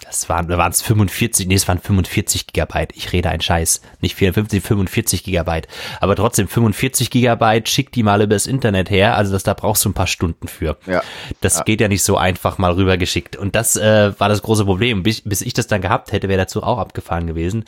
[0.01, 2.95] das waren, da waren es 45, nee, es waren 45 Gigabyte.
[2.95, 3.81] Ich rede einen Scheiß.
[3.99, 5.67] Nicht 54, 45 Gigabyte.
[5.99, 9.17] Aber trotzdem 45 Gigabyte, schick die mal übers Internet her.
[9.17, 10.77] Also das, da brauchst du ein paar Stunden für.
[10.85, 11.03] Ja.
[11.41, 11.63] Das ja.
[11.63, 13.35] geht ja nicht so einfach mal rübergeschickt.
[13.35, 15.03] Und das äh, war das große Problem.
[15.03, 17.65] Bis, bis ich das dann gehabt hätte, wäre dazu auch abgefahren gewesen.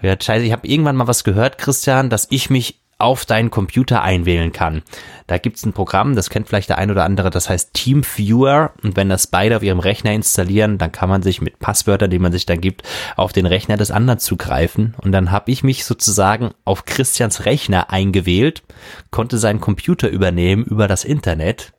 [0.00, 4.02] Ja, scheiße, ich habe irgendwann mal was gehört, Christian, dass ich mich auf deinen Computer
[4.02, 4.82] einwählen kann.
[5.26, 8.72] Da gibt's ein Programm, das kennt vielleicht der ein oder andere, das heißt TeamViewer.
[8.82, 12.18] Und wenn das beide auf ihrem Rechner installieren, dann kann man sich mit Passwörtern, die
[12.18, 12.82] man sich dann gibt,
[13.16, 14.94] auf den Rechner des anderen zugreifen.
[14.98, 18.62] Und dann habe ich mich sozusagen auf Christians Rechner eingewählt,
[19.10, 21.72] konnte seinen Computer übernehmen über das Internet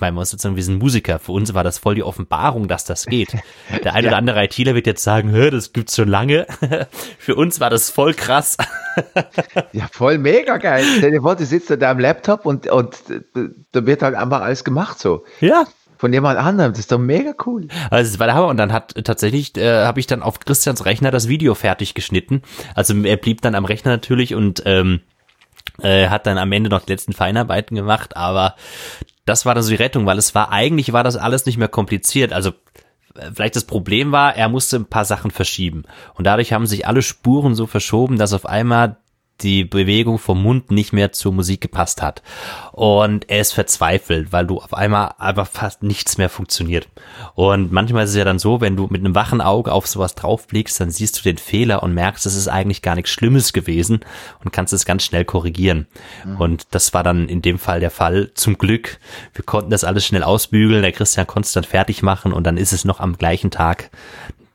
[0.00, 1.18] meine, man muss jetzt sagen, wir sind Musiker.
[1.18, 3.36] Für uns war das voll die Offenbarung, dass das geht.
[3.84, 4.10] Der eine ja.
[4.10, 6.46] oder andere ITler wird jetzt sagen, Hör, das gibt's schon lange.
[7.18, 8.56] Für uns war das voll krass.
[9.72, 10.84] ja, voll mega geil.
[10.98, 12.96] Stell dir vor, du sitzt da am Laptop und, und
[13.72, 15.24] da wird halt einfach alles gemacht so.
[15.40, 15.66] Ja,
[16.00, 16.72] von jemand anderem.
[16.72, 17.68] Das ist doch mega cool.
[17.90, 18.48] Also es war der Hammer.
[18.48, 22.40] Und dann hat tatsächlich, äh, habe ich dann auf Christians Rechner das Video fertig geschnitten.
[22.74, 25.00] Also er blieb dann am Rechner natürlich und ähm,
[25.82, 28.16] äh, hat dann am Ende noch die letzten Feinarbeiten gemacht.
[28.16, 28.54] Aber
[29.30, 31.68] das war dann so die Rettung, weil es war eigentlich war das alles nicht mehr
[31.68, 32.32] kompliziert.
[32.32, 32.50] Also
[33.14, 35.84] äh, vielleicht das Problem war, er musste ein paar Sachen verschieben.
[36.14, 38.96] Und dadurch haben sich alle Spuren so verschoben, dass auf einmal
[39.42, 42.22] die Bewegung vom Mund nicht mehr zur Musik gepasst hat.
[42.72, 46.88] Und er ist verzweifelt, weil du auf einmal einfach fast nichts mehr funktioniert.
[47.34, 50.14] Und manchmal ist es ja dann so, wenn du mit einem wachen Auge auf sowas
[50.14, 54.00] draufblickst, dann siehst du den Fehler und merkst, es ist eigentlich gar nichts Schlimmes gewesen
[54.44, 55.86] und kannst es ganz schnell korrigieren.
[56.24, 56.36] Mhm.
[56.36, 58.30] Und das war dann in dem Fall der Fall.
[58.34, 58.98] Zum Glück.
[59.34, 60.82] Wir konnten das alles schnell ausbügeln.
[60.82, 63.90] Der Christian konnte es dann fertig machen und dann ist es noch am gleichen Tag,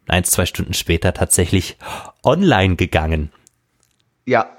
[0.08, 1.78] eins, zwei Stunden später tatsächlich
[2.24, 3.32] online gegangen.
[4.26, 4.50] Ja,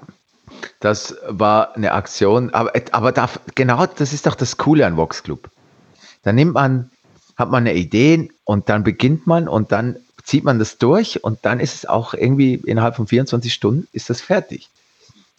[0.79, 5.23] das war eine Aktion, aber, aber da, genau das ist doch das Coole an Vox
[5.23, 5.49] Club.
[6.23, 6.89] Da nimmt man,
[7.35, 11.39] hat man eine Idee und dann beginnt man und dann zieht man das durch und
[11.43, 14.69] dann ist es auch irgendwie innerhalb von 24 Stunden ist das fertig.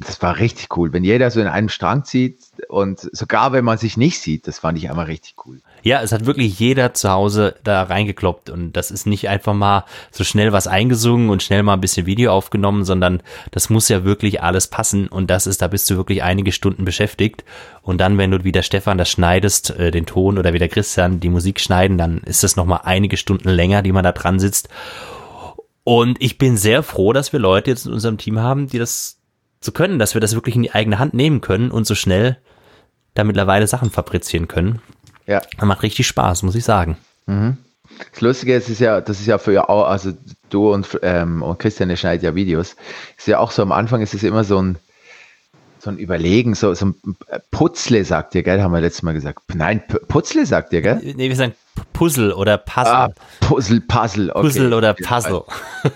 [0.00, 3.78] Das war richtig cool, wenn jeder so in einem Strang zieht und sogar wenn man
[3.78, 5.60] sich nicht sieht, das fand ich einmal richtig cool.
[5.82, 9.84] Ja, es hat wirklich jeder zu Hause da reingekloppt und das ist nicht einfach mal
[10.12, 14.04] so schnell was eingesungen und schnell mal ein bisschen Video aufgenommen, sondern das muss ja
[14.04, 17.44] wirklich alles passen und das ist, da bist du wirklich einige Stunden beschäftigt
[17.82, 20.68] und dann, wenn du wie der Stefan das schneidest, äh, den Ton oder wie der
[20.68, 24.38] Christian die Musik schneiden, dann ist das nochmal einige Stunden länger, die man da dran
[24.38, 24.68] sitzt
[25.82, 29.17] und ich bin sehr froh, dass wir Leute jetzt in unserem Team haben, die das
[29.60, 32.38] so können, dass wir das wirklich in die eigene Hand nehmen können und so schnell
[33.14, 34.80] da mittlerweile Sachen fabrizieren können.
[35.26, 35.42] Ja.
[35.56, 36.96] Das macht richtig Spaß, muss ich sagen.
[37.26, 37.58] Mhm.
[38.12, 40.12] Das Lustige ist, ist ja, das ist ja für auch, also
[40.50, 42.76] du und, ähm, und Christian, ihr schneidet ja Videos.
[43.16, 44.78] Ist ja auch so am Anfang ist es immer so ein,
[45.80, 46.94] so ein Überlegen, so, so ein
[47.50, 48.62] Putzle, sagt ihr, gell?
[48.62, 49.40] Haben wir letztes Mal gesagt.
[49.54, 51.00] Nein, Putzle sagt ihr, gell?
[51.02, 51.54] Nee, wir sagen
[51.92, 52.92] Puzzle oder Puzzle.
[52.92, 53.08] Ah,
[53.40, 54.40] Puzzle, Puzzle, okay.
[54.40, 55.42] Puzzle oder Puzzle.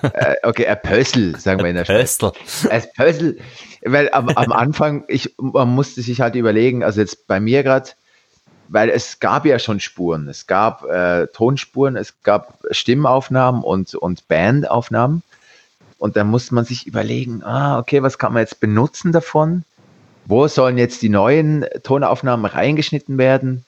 [0.03, 2.19] Äh, okay, ein Puzzle, sagen wir in der Schweiz.
[2.71, 3.39] Ein Puzzle.
[3.85, 7.91] Weil am, am Anfang, ich, man musste sich halt überlegen, also jetzt bei mir gerade,
[8.69, 10.29] weil es gab ja schon Spuren.
[10.29, 15.23] Es gab äh, Tonspuren, es gab Stimmaufnahmen und, und Bandaufnahmen.
[15.99, 19.65] Und dann musste man sich überlegen, ah, okay, was kann man jetzt benutzen davon?
[20.25, 23.65] Wo sollen jetzt die neuen Tonaufnahmen reingeschnitten werden?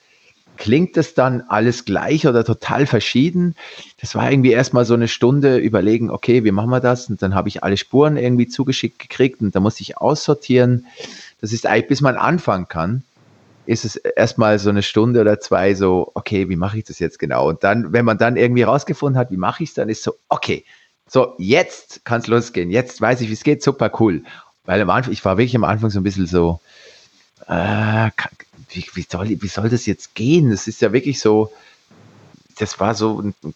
[0.57, 3.55] Klingt das dann alles gleich oder total verschieden?
[3.99, 7.09] Das war irgendwie erstmal so eine Stunde überlegen, okay, wie machen wir das?
[7.09, 10.85] Und dann habe ich alle Spuren irgendwie zugeschickt gekriegt und da musste ich aussortieren.
[11.41, 13.03] Das ist eigentlich, bis man anfangen kann
[13.65, 17.19] ist es erstmal so eine Stunde oder zwei so, okay, wie mache ich das jetzt
[17.19, 17.49] genau?
[17.49, 20.13] Und dann, wenn man dann irgendwie rausgefunden hat, wie mache ich es, dann ist so,
[20.29, 20.65] okay,
[21.07, 24.23] so jetzt kann es losgehen, jetzt weiß ich, wie es geht, super cool.
[24.65, 26.59] Weil am Anfang, ich war wirklich am Anfang so ein bisschen so,
[27.47, 28.09] äh,
[28.69, 30.51] wie, wie, soll, wie soll das jetzt gehen?
[30.51, 31.51] Das ist ja wirklich so,
[32.57, 33.53] das war so ein, ein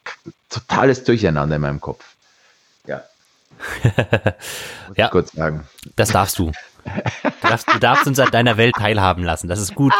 [0.50, 2.06] totales Durcheinander in meinem Kopf.
[2.86, 3.04] Ja.
[4.95, 5.67] Ja, kurz sagen.
[5.95, 6.52] Das darfst du.
[6.84, 9.48] Du darfst, du darfst uns an deiner Welt teilhaben lassen.
[9.48, 9.93] Das ist gut.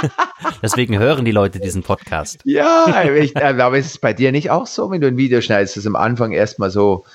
[0.62, 2.40] Deswegen hören die Leute diesen Podcast.
[2.44, 5.76] Ja, ich, aber ist es bei dir nicht auch so, wenn du ein Video schneidest,
[5.76, 7.06] dass am Anfang erstmal so,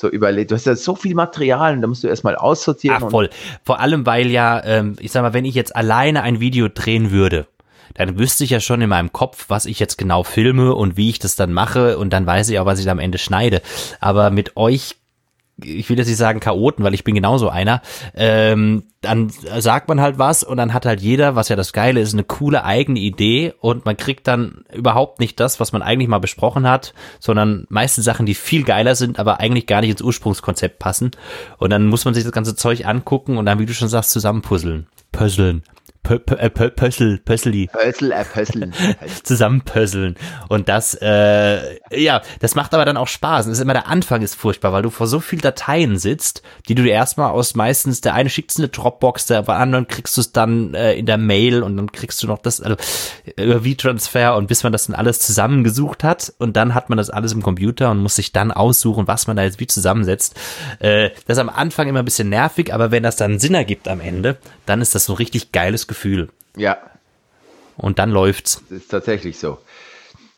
[0.00, 3.02] so überlegt, du hast ja so viel Material und da musst du erstmal aussortieren.
[3.04, 3.30] Ach, voll.
[3.64, 7.10] Vor allem, weil ja, ähm, ich sag mal, wenn ich jetzt alleine ein Video drehen
[7.10, 7.46] würde,
[7.94, 11.10] dann wüsste ich ja schon in meinem Kopf, was ich jetzt genau filme und wie
[11.10, 13.62] ich das dann mache und dann weiß ich auch, was ich da am Ende schneide.
[14.00, 14.96] Aber mit euch
[15.64, 17.82] ich will jetzt nicht sagen Chaoten, weil ich bin genauso einer,
[18.14, 22.00] ähm, dann sagt man halt was und dann hat halt jeder, was ja das Geile
[22.00, 26.08] ist, eine coole eigene Idee und man kriegt dann überhaupt nicht das, was man eigentlich
[26.08, 30.02] mal besprochen hat, sondern meistens Sachen, die viel geiler sind, aber eigentlich gar nicht ins
[30.02, 31.12] Ursprungskonzept passen.
[31.56, 34.10] Und dann muss man sich das ganze Zeug angucken und dann, wie du schon sagst,
[34.10, 34.86] zusammenpuzzeln.
[35.12, 35.62] Puzzeln.
[36.02, 37.68] Pössl, Pössli.
[37.72, 38.24] Pössl, äh.
[39.22, 40.16] Zusammenpösseln.
[40.48, 43.46] Und das, äh, ja, das macht aber dann auch Spaß.
[43.46, 46.74] Das ist immer der Anfang ist furchtbar, weil du vor so viel Dateien sitzt, die
[46.74, 50.32] du dir erstmal aus meistens, der eine schickt eine Dropbox, der anderen kriegst du es
[50.32, 52.76] dann äh, in der Mail und dann kriegst du noch das, also
[53.36, 57.10] über V-Transfer und bis man das dann alles zusammengesucht hat und dann hat man das
[57.10, 60.34] alles im Computer und muss sich dann aussuchen, was man da jetzt wie zusammensetzt.
[60.80, 63.86] Äh, das ist am Anfang immer ein bisschen nervig, aber wenn das dann Sinn ergibt
[63.86, 66.28] am Ende, dann ist das so richtig geiles Gefühl.
[66.56, 66.78] Ja.
[67.76, 68.62] Und dann läuft's.
[68.70, 69.58] Das ist tatsächlich so.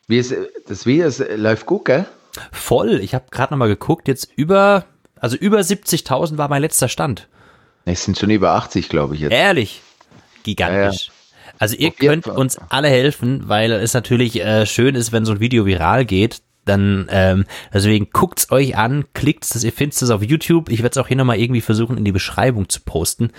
[0.08, 0.34] Wie ist,
[0.66, 2.06] das Video das läuft gut, gell?
[2.50, 3.00] Voll.
[3.00, 4.86] Ich habe gerade nochmal geguckt, jetzt über,
[5.20, 7.28] also über 70.000 war mein letzter Stand.
[7.84, 9.32] Es sind schon über 80, glaube ich jetzt.
[9.32, 9.82] Ehrlich.
[10.42, 11.08] Gigantisch.
[11.08, 11.52] Ja, ja.
[11.58, 15.40] Also ihr könnt uns alle helfen, weil es natürlich äh, schön ist, wenn so ein
[15.40, 17.44] Video viral geht dann ähm,
[17.74, 20.68] deswegen guckt's euch an, klickt's, das, ihr findet es auf YouTube.
[20.68, 23.32] Ich werde es auch hier nochmal irgendwie versuchen in die Beschreibung zu posten.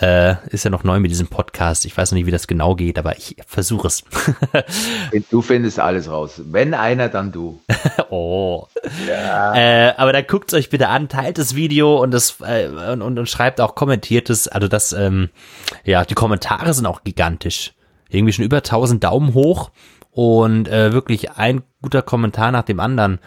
[0.00, 1.84] Äh, ist ja noch neu mit diesem Podcast.
[1.84, 4.04] Ich weiß noch nicht, wie das genau geht, aber ich versuche es.
[5.30, 6.40] du findest alles raus.
[6.46, 7.60] Wenn einer, dann du.
[8.10, 8.66] oh.
[9.06, 9.54] Ja.
[9.54, 13.18] Äh, aber dann guckt's euch bitte an, teilt das Video und das äh, und, und,
[13.18, 14.48] und schreibt auch, kommentiert es.
[14.48, 15.28] Also das, ähm,
[15.84, 17.74] ja, die Kommentare sind auch gigantisch.
[18.08, 19.70] Irgendwie schon über 1000 Daumen hoch
[20.20, 23.20] und äh, wirklich ein guter Kommentar nach dem anderen.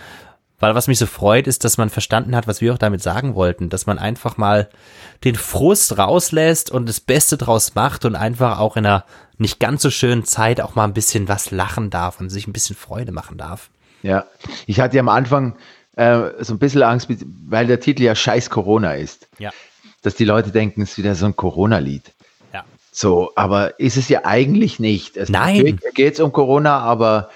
[0.60, 3.34] Weil was mich so freut, ist, dass man verstanden hat, was wir auch damit sagen
[3.34, 4.70] wollten, dass man einfach mal
[5.24, 9.06] den Frust rauslässt und das Beste draus macht und einfach auch in einer
[9.40, 12.54] nicht ganz so schönen Zeit auch mal ein bisschen was lachen darf und sich ein
[12.54, 13.72] bisschen Freude machen darf.
[14.04, 14.26] Ja,
[14.68, 15.56] ich hatte ja am Anfang
[15.96, 17.10] äh, so ein bisschen Angst,
[17.48, 19.28] weil der Titel ja Scheiß Corona ist.
[19.40, 19.50] Ja.
[20.04, 22.14] Dass die Leute denken, es ist wieder so ein Corona-Lied.
[22.94, 25.18] So, aber ist es ja eigentlich nicht.
[25.18, 25.80] Es Nein.
[25.96, 27.30] Geht es um Corona, aber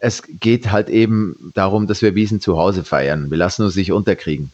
[0.00, 3.30] es geht halt eben darum, dass wir Wiesen zu Hause feiern.
[3.30, 4.52] Wir lassen uns nicht unterkriegen.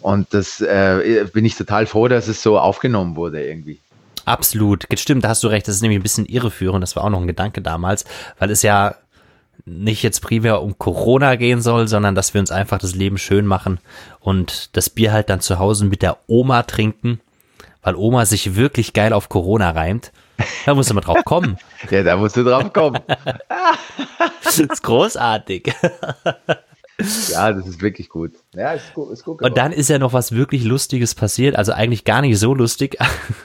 [0.00, 3.78] Und das äh, bin ich total froh, dass es so aufgenommen wurde irgendwie.
[4.24, 5.68] Absolut, stimmt, da hast du recht.
[5.68, 6.82] Das ist nämlich ein bisschen irreführend.
[6.82, 8.04] Das war auch noch ein Gedanke damals,
[8.40, 8.96] weil es ja
[9.64, 13.46] nicht jetzt primär um Corona gehen soll, sondern dass wir uns einfach das Leben schön
[13.46, 13.78] machen
[14.18, 17.20] und das Bier halt dann zu Hause mit der Oma trinken
[17.82, 20.12] weil Oma sich wirklich geil auf Corona reimt.
[20.66, 21.56] Da musst du mal drauf kommen.
[21.90, 23.00] ja, da musst du drauf kommen.
[24.42, 25.74] das ist großartig.
[27.30, 28.32] Ja, das ist wirklich gut.
[28.54, 31.72] Ja, ist gut, ist gut Und dann ist ja noch was wirklich Lustiges passiert, also
[31.72, 32.96] eigentlich gar nicht so lustig.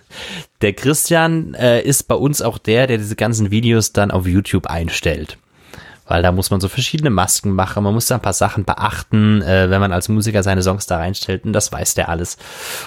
[0.61, 4.65] Der Christian äh, ist bei uns auch der, der diese ganzen Videos dann auf YouTube
[4.65, 5.37] einstellt
[6.07, 9.41] weil da muss man so verschiedene Masken machen, man muss da ein paar Sachen beachten,
[9.41, 12.37] äh, wenn man als Musiker seine Songs da reinstellt und das weiß der alles.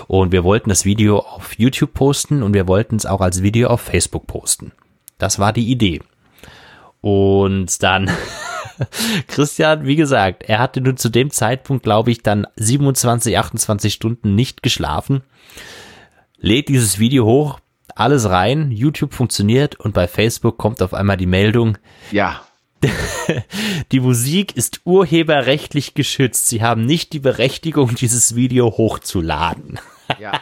[0.07, 3.69] Und wir wollten das Video auf YouTube posten und wir wollten es auch als Video
[3.69, 4.73] auf Facebook posten.
[5.19, 6.01] Das war die Idee.
[7.01, 8.11] Und dann
[9.29, 14.35] Christian, wie gesagt, er hatte nun zu dem Zeitpunkt, glaube ich, dann 27, 28 Stunden
[14.35, 15.23] nicht geschlafen,
[16.39, 17.61] lädt dieses Video hoch,
[17.95, 21.77] alles rein, YouTube funktioniert und bei Facebook kommt auf einmal die Meldung,
[22.13, 22.41] ja,
[23.93, 26.49] die Musik ist urheberrechtlich geschützt.
[26.49, 29.79] Sie haben nicht die Berechtigung, dieses Video hochzuladen.
[30.19, 30.41] Ja.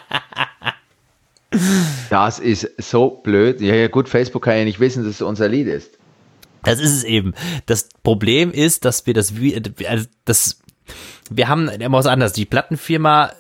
[2.11, 3.61] Das ist so blöd.
[3.61, 5.99] Ja, ja, gut, Facebook kann ja nicht wissen, dass es unser Lied ist.
[6.63, 7.35] Das ist es eben.
[7.67, 9.33] Das Problem ist, dass wir das,
[9.87, 10.61] also das,
[11.31, 12.33] wir haben immer was anderes.
[12.33, 13.33] Die Plattenfirma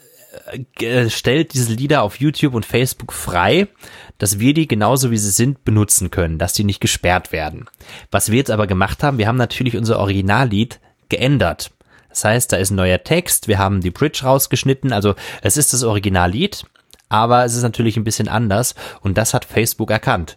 [1.09, 3.69] stellt diese Lieder auf YouTube und Facebook frei,
[4.19, 7.67] dass wir die genauso wie sie sind benutzen können, dass die nicht gesperrt werden.
[8.11, 11.71] Was wir jetzt aber gemacht haben, wir haben natürlich unser Originallied geändert.
[12.11, 15.73] Das heißt, da ist ein neuer Text, wir haben die Bridge rausgeschnitten, also es ist
[15.73, 16.65] das Originallied,
[17.09, 20.37] aber es ist natürlich ein bisschen anders und das hat Facebook erkannt.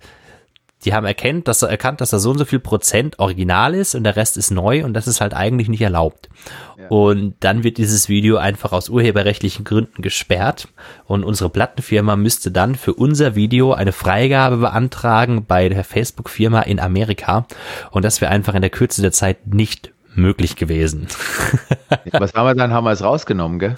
[0.86, 3.96] Die haben erkennt, dass er erkannt, dass da so und so viel Prozent original ist
[3.96, 6.30] und der Rest ist neu und das ist halt eigentlich nicht erlaubt.
[6.78, 6.88] Ja.
[6.88, 10.68] Und dann wird dieses Video einfach aus urheberrechtlichen Gründen gesperrt
[11.06, 16.80] und unsere Plattenfirma müsste dann für unser Video eine Freigabe beantragen bei der Facebook-Firma in
[16.80, 17.46] Amerika
[17.92, 21.08] und das wäre einfach in der Kürze der Zeit nicht möglich gewesen.
[22.12, 22.74] Was haben wir dann?
[22.74, 23.76] Haben wir es rausgenommen, gell?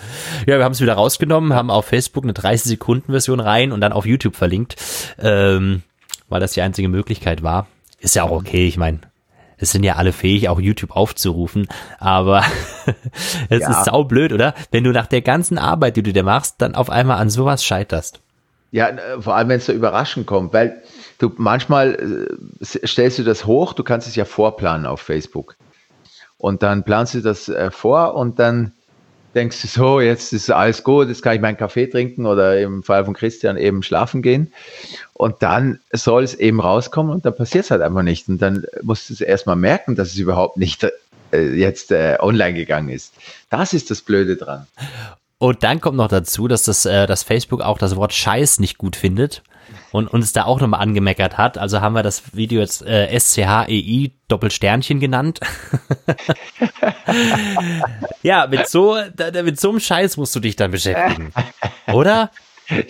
[0.48, 4.06] Ja, wir haben es wieder rausgenommen, haben auf Facebook eine 30-Sekunden-Version rein und dann auf
[4.06, 4.76] YouTube verlinkt.
[5.20, 5.84] Ähm,
[6.30, 7.68] weil das die einzige Möglichkeit war.
[8.00, 9.00] Ist ja auch okay, ich meine,
[9.58, 11.68] es sind ja alle fähig, auch YouTube aufzurufen,
[12.00, 12.44] aber
[13.50, 13.70] es ja.
[13.70, 14.54] ist saublöd, oder?
[14.72, 17.64] Wenn du nach der ganzen Arbeit, die du dir machst, dann auf einmal an sowas
[17.64, 18.20] scheiterst.
[18.72, 20.82] Ja, äh, vor allem, wenn es so überraschend kommt, weil
[21.20, 22.28] du manchmal
[22.62, 25.56] äh, stellst du das hoch, du kannst es ja vorplanen auf Facebook.
[26.38, 28.74] Und dann planst du das äh, vor und dann
[29.36, 32.84] denkst du so, jetzt ist alles gut, jetzt kann ich meinen Kaffee trinken oder im
[32.84, 34.52] Fall von Christian eben schlafen gehen.
[35.14, 38.28] Und dann soll es eben rauskommen und dann passiert es halt einfach nicht.
[38.30, 40.86] Und dann musst du es erstmal merken, dass es überhaupt nicht
[41.32, 43.14] äh, jetzt äh, online gegangen ist.
[43.50, 44.68] Das ist das Blöde dran.
[45.38, 48.78] Und dann kommt noch dazu, dass das, äh, dass Facebook auch das Wort Scheiß nicht
[48.78, 49.44] gut findet
[49.94, 51.58] und uns da auch nochmal angemeckert hat.
[51.58, 55.40] Also haben wir das Video jetzt äh, SCHEI Doppelsternchen genannt.
[58.24, 58.98] ja, mit so,
[59.44, 61.32] mit so einem Scheiß musst du dich dann beschäftigen.
[61.94, 62.32] Oder?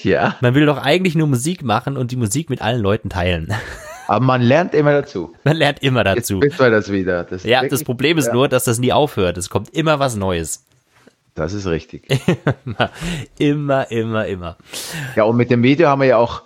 [0.01, 0.37] Ja.
[0.39, 3.53] Man will doch eigentlich nur Musik machen und die Musik mit allen Leuten teilen.
[4.07, 5.33] Aber man lernt immer dazu.
[5.43, 6.39] Man lernt immer dazu.
[6.41, 7.25] Jetzt wir das wieder.
[7.25, 8.33] Das ja, das Problem ist ja.
[8.33, 9.37] nur, dass das nie aufhört.
[9.37, 10.65] Es kommt immer was Neues.
[11.35, 12.07] Das ist richtig.
[13.37, 14.57] immer, immer, immer.
[15.15, 16.43] Ja, und mit dem Video haben wir ja auch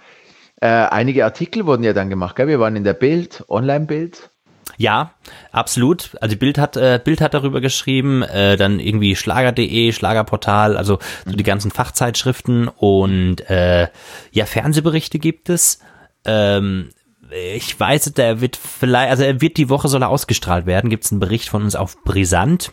[0.62, 2.36] äh, einige Artikel wurden ja dann gemacht.
[2.36, 2.48] Gell?
[2.48, 4.30] Wir waren in der Bild, Online-Bild.
[4.76, 5.14] Ja,
[5.52, 6.16] absolut.
[6.22, 11.36] Also Bild hat äh, Bild hat darüber geschrieben, äh, dann irgendwie Schlager.de, Schlagerportal, also so
[11.36, 13.88] die ganzen Fachzeitschriften und äh,
[14.32, 15.80] ja Fernsehberichte gibt es.
[16.26, 16.90] Ähm,
[17.56, 20.90] ich weiß, der wird vielleicht, also er wird die Woche soll er ausgestrahlt werden.
[20.90, 22.72] Gibt es einen Bericht von uns auf Brisant.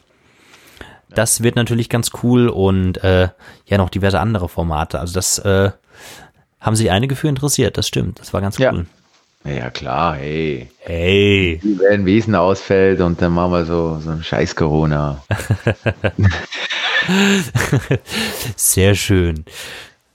[1.11, 3.29] Das wird natürlich ganz cool und äh,
[3.67, 5.01] ja noch diverse andere Formate.
[5.01, 5.71] Also das äh,
[6.65, 7.77] haben sich einige für interessiert.
[7.77, 8.19] Das stimmt.
[8.19, 8.65] Das war ganz cool.
[8.65, 8.85] Ja.
[9.47, 10.71] Ja, klar, hey.
[10.79, 11.61] Hey.
[11.63, 15.23] Wenn Wesen ausfällt und dann machen wir so, so ein Scheiß Corona.
[18.57, 19.45] Sehr schön.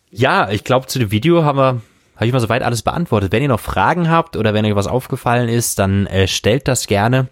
[0.09, 1.81] Ja, ich glaube, zu dem Video haben wir,
[2.15, 3.31] habe ich mal soweit alles beantwortet.
[3.31, 6.87] Wenn ihr noch Fragen habt oder wenn euch was aufgefallen ist, dann äh, stellt das
[6.87, 7.27] gerne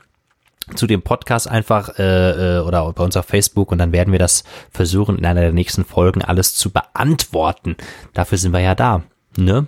[0.75, 4.19] zu dem Podcast einfach äh, äh, oder bei uns auf Facebook und dann werden wir
[4.19, 7.77] das versuchen, in einer der nächsten Folgen alles zu beantworten.
[8.13, 9.03] Dafür sind wir ja da.
[9.37, 9.67] Ne?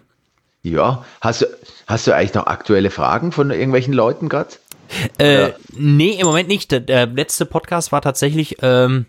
[0.62, 1.46] Ja, hast du,
[1.88, 4.50] hast du eigentlich noch aktuelle Fragen von irgendwelchen Leuten gerade?
[5.18, 6.72] Äh, nee, im Moment nicht.
[6.72, 9.06] Der, der letzte Podcast war tatsächlich ähm,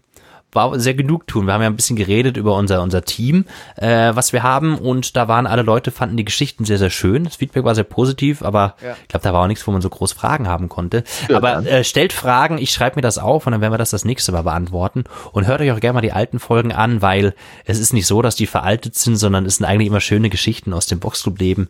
[0.53, 1.47] war sehr genug tun.
[1.47, 3.45] Wir haben ja ein bisschen geredet über unser, unser Team,
[3.77, 7.25] äh, was wir haben und da waren alle Leute, fanden die Geschichten sehr, sehr schön.
[7.25, 8.97] Das Feedback war sehr positiv, aber ja.
[9.01, 11.05] ich glaube, da war auch nichts, wo man so groß Fragen haben konnte.
[11.29, 13.91] Ja, aber äh, stellt Fragen, ich schreibe mir das auf und dann werden wir das
[13.91, 15.05] das nächste Mal beantworten.
[15.33, 17.35] Und hört euch auch gerne mal die alten Folgen an, weil
[17.65, 20.73] es ist nicht so, dass die veraltet sind, sondern es sind eigentlich immer schöne Geschichten
[20.73, 21.69] aus dem Boxclub-Leben,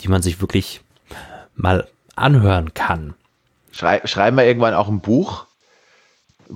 [0.00, 0.80] die man sich wirklich
[1.56, 3.14] mal anhören kann.
[3.72, 5.46] Schrei schreiben wir irgendwann auch ein Buch?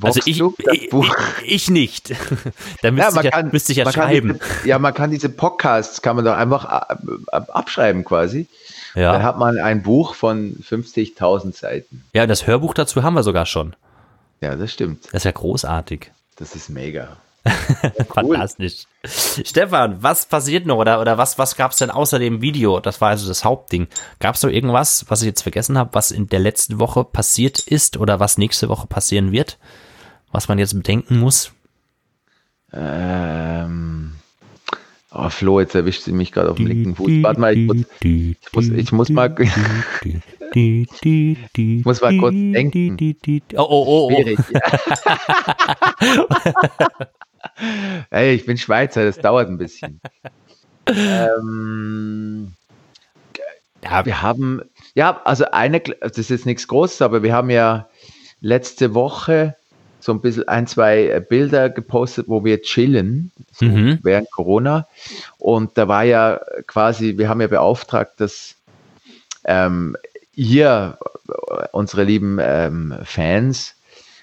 [0.03, 0.90] Also ich, ich,
[1.45, 2.11] ich, nicht.
[2.82, 4.40] da müsste, ja, ich, kann, müsste ich ja schreiben.
[4.40, 8.49] Diese, ja, man kann diese Podcasts, kann man doch einfach abschreiben quasi.
[8.95, 9.12] Ja.
[9.12, 12.05] Dann hat man ein Buch von 50.000 Seiten.
[12.12, 13.74] Ja, das Hörbuch dazu haben wir sogar schon.
[14.40, 15.07] Ja, das stimmt.
[15.07, 16.11] Das ist ja großartig.
[16.36, 17.16] Das ist mega.
[18.14, 18.84] Fantastisch.
[19.05, 22.80] Stefan, was passiert noch oder, oder was, was gab es denn außer dem Video?
[22.80, 23.88] Das war also das Hauptding.
[24.18, 27.59] Gab es noch irgendwas, was ich jetzt vergessen habe, was in der letzten Woche passiert
[27.61, 29.59] ist oder was nächste Woche passieren wird?
[30.35, 31.53] Was man jetzt bedenken muss?
[32.72, 34.14] Ähm,
[35.12, 37.09] oh, Flo, jetzt erwischt sie mich gerade auf dem linken Fuß.
[37.22, 39.32] Warte mal, ich muss, ich muss, ich muss mal,
[40.53, 42.97] ich muss mal kurz denken.
[43.55, 44.11] Oh, oh, oh, oh.
[44.11, 44.61] Schwierig, ja.
[48.11, 50.01] hey, ich bin Schweizer, das dauert ein bisschen.
[50.87, 52.55] Ähm,
[53.85, 54.62] ja, wir haben,
[54.97, 57.89] ja, also eine, das ist jetzt nichts Großes, aber wir haben ja
[58.41, 59.55] letzte Woche
[60.05, 63.98] so ein bisschen ein, zwei äh, Bilder gepostet, wo wir chillen, so mhm.
[64.02, 64.86] während Corona.
[65.38, 68.55] Und da war ja quasi, wir haben ja beauftragt, dass
[69.44, 69.96] ähm,
[70.34, 70.98] ihr,
[71.72, 73.76] unsere lieben ähm, Fans,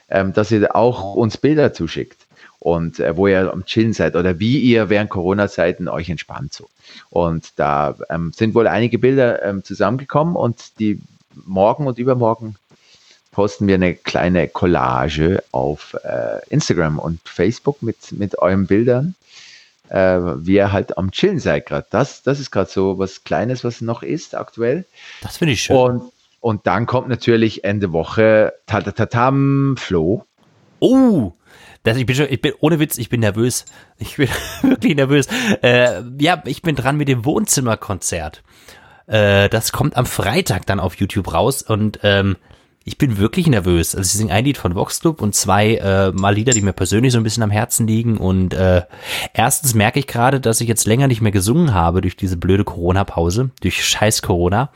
[0.09, 2.27] ähm, dass ihr auch uns Bilder zuschickt
[2.59, 6.69] und äh, wo ihr am Chillen seid oder wie ihr während Corona-Zeiten euch entspannt so.
[7.09, 11.01] Und da ähm, sind wohl einige Bilder ähm, zusammengekommen und die
[11.45, 12.55] morgen und übermorgen
[13.32, 19.15] posten wir eine kleine Collage auf äh, Instagram und Facebook mit, mit euren Bildern.
[19.91, 21.86] äh, wie ihr halt am Chillen seid gerade.
[21.89, 24.86] Das, das ist gerade so was Kleines, was noch ist aktuell.
[25.21, 25.75] Das finde ich schön.
[25.75, 30.25] Und, und dann kommt natürlich Ende Woche Tatatatam Flo.
[30.79, 31.34] Oh,
[31.84, 33.65] das, ich bin schon, ich bin, ohne Witz, ich bin nervös.
[33.97, 34.29] Ich bin
[34.61, 35.27] wirklich nervös.
[35.61, 38.43] Äh, ja, ich bin dran mit dem Wohnzimmerkonzert.
[39.07, 42.38] Äh, das kommt am Freitag dann auf YouTube raus und ähm,
[42.84, 43.95] ich bin wirklich nervös.
[43.95, 46.73] Also ich singe ein Lied von Vox Club und zwei äh, mal Lieder, die mir
[46.73, 48.17] persönlich so ein bisschen am Herzen liegen.
[48.17, 48.84] Und äh,
[49.34, 52.63] erstens merke ich gerade, dass ich jetzt länger nicht mehr gesungen habe durch diese blöde
[52.63, 54.71] Corona-Pause, durch scheiß Corona.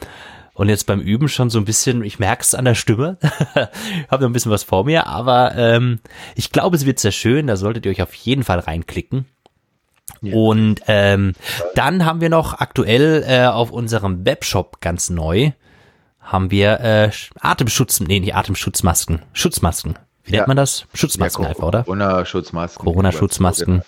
[0.54, 3.18] Und jetzt beim Üben schon so ein bisschen, ich merke es an der Stimme,
[4.10, 6.00] habe noch ein bisschen was vor mir, aber ähm,
[6.36, 9.26] ich glaube, es wird sehr schön, da solltet ihr euch auf jeden Fall reinklicken.
[10.22, 10.34] Ja.
[10.34, 11.34] Und ähm,
[11.74, 15.52] dann haben wir noch aktuell äh, auf unserem Webshop ganz neu,
[16.26, 19.98] haben wir äh, Atemschutz, nee, nicht Atemschutzmasken, Schutzmasken.
[20.24, 20.48] Wie nennt ja.
[20.48, 20.88] man das?
[20.94, 21.84] Schutzmasken ja, einfach, oder?
[21.84, 22.84] Corona-Schutzmasken.
[22.84, 23.84] Corona-Schutzmasken.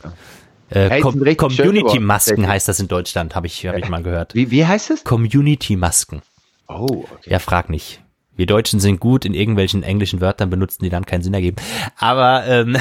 [0.69, 4.35] Äh, hey, Com Community-Masken heißt das in Deutschland, habe ich, hab ich mal gehört.
[4.35, 5.03] Wie, wie heißt es?
[5.03, 6.21] Community-Masken.
[6.67, 7.31] Oh, okay.
[7.31, 8.01] Ja, frag nicht.
[8.35, 11.55] Wir Deutschen sind gut in irgendwelchen englischen Wörtern benutzen, die dann keinen Sinn ergeben.
[11.97, 12.77] Aber ähm,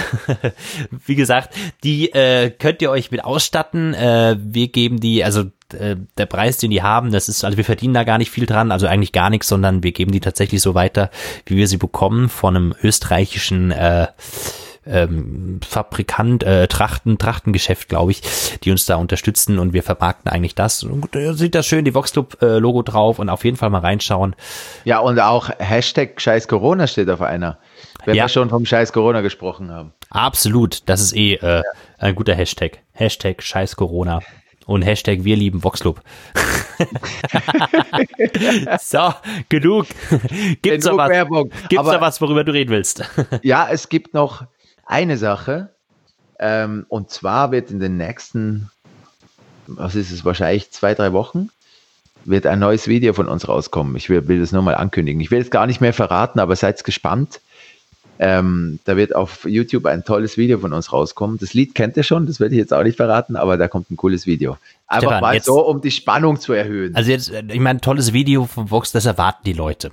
[1.06, 3.94] wie gesagt, die äh, könnt ihr euch mit ausstatten.
[3.94, 5.44] Äh, wir geben die, also
[5.74, 8.46] äh, der Preis, den die haben, das ist, also wir verdienen da gar nicht viel
[8.46, 11.10] dran, also eigentlich gar nichts, sondern wir geben die tatsächlich so weiter,
[11.44, 14.08] wie wir sie bekommen von einem österreichischen äh,
[14.86, 18.22] ähm, Fabrikant, äh, Trachten, Trachtengeschäft, glaube ich,
[18.62, 20.82] die uns da unterstützen und wir vermarkten eigentlich das.
[20.82, 23.80] Und da sieht das schön, die Vox Club äh, drauf und auf jeden Fall mal
[23.80, 24.36] reinschauen.
[24.84, 27.58] Ja, und auch Hashtag Scheiß Corona steht auf einer.
[28.04, 28.24] Wenn ja.
[28.24, 29.92] wir schon vom Scheiß Corona gesprochen haben.
[30.10, 31.62] Absolut, das ist eh äh, ja.
[31.98, 32.78] ein guter Hashtag.
[32.92, 34.20] Hashtag Scheiß Corona.
[34.66, 36.02] Und Hashtag wir lieben Voxclub.
[38.80, 39.14] so,
[39.48, 39.86] genug.
[40.60, 43.04] Gibt's genug da was, gibt's da was, worüber du reden willst?
[43.42, 44.44] ja, es gibt noch
[44.84, 45.70] eine Sache.
[46.38, 48.70] Ähm, und zwar wird in den nächsten,
[49.68, 51.50] was ist es, wahrscheinlich zwei, drei Wochen,
[52.24, 53.94] wird ein neues Video von uns rauskommen.
[53.94, 55.20] Ich will, will das nur mal ankündigen.
[55.20, 57.40] Ich will es gar nicht mehr verraten, aber seid gespannt.
[58.18, 61.38] Ähm, da wird auf YouTube ein tolles Video von uns rauskommen.
[61.38, 63.90] Das Lied kennt ihr schon, das werde ich jetzt auch nicht verraten, aber da kommt
[63.90, 64.56] ein cooles Video.
[64.86, 66.94] Einfach Stefan, mal jetzt, so, um die Spannung zu erhöhen.
[66.94, 69.90] Also jetzt, ich meine, tolles Video von Vox, das erwarten die Leute.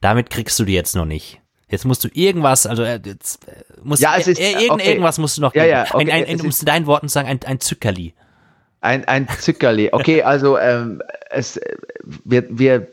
[0.00, 1.40] Damit kriegst du die jetzt noch nicht.
[1.68, 4.88] Jetzt musst du irgendwas, also äh, jetzt äh, musst ja, es ist, irgend, okay.
[4.90, 7.28] irgendwas musst du noch ja, ja, okay, ein, ein, ein, musst in deinen Worten sagen,
[7.28, 8.12] ein, ein Zückerli.
[8.82, 9.88] Ein, ein Zückerli.
[9.92, 11.00] Okay, also ähm,
[11.30, 11.58] es,
[12.24, 12.88] wir, wir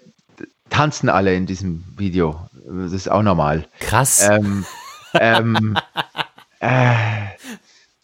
[0.69, 2.39] tanzen alle in diesem Video.
[2.69, 3.65] Das ist auch normal.
[3.79, 4.27] Krass.
[4.29, 4.65] Ähm,
[5.13, 5.77] ähm,
[6.59, 7.25] äh,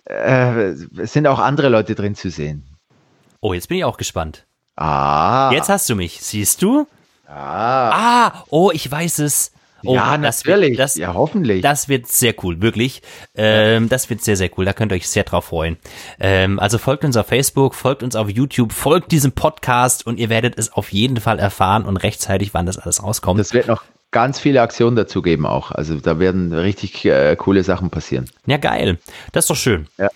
[0.05, 2.65] äh, es sind auch andere Leute drin zu sehen.
[3.41, 4.45] Oh, jetzt bin ich auch gespannt.
[4.75, 5.51] Ah.
[5.53, 6.19] Jetzt hast du mich.
[6.21, 6.87] Siehst du?
[7.27, 8.25] Ah.
[8.27, 9.51] Ah, oh, ich weiß es.
[9.83, 10.71] Oh, ja, natürlich.
[10.71, 11.61] Wird, das, ja, hoffentlich.
[11.61, 13.03] Das wird sehr cool, wirklich.
[13.35, 14.65] Ähm, das wird sehr, sehr cool.
[14.65, 15.77] Da könnt ihr euch sehr drauf freuen.
[16.19, 20.29] Ähm, also folgt uns auf Facebook, folgt uns auf YouTube, folgt diesem Podcast und ihr
[20.29, 23.39] werdet es auf jeden Fall erfahren und rechtzeitig, wann das alles rauskommt.
[23.39, 23.83] Das wird noch
[24.15, 25.71] ganz viele Aktionen dazu geben auch.
[25.71, 28.29] Also da werden richtig äh, coole Sachen passieren.
[28.45, 28.97] Ja, geil.
[29.33, 29.87] Das ist doch schön.
[29.97, 30.07] Ja.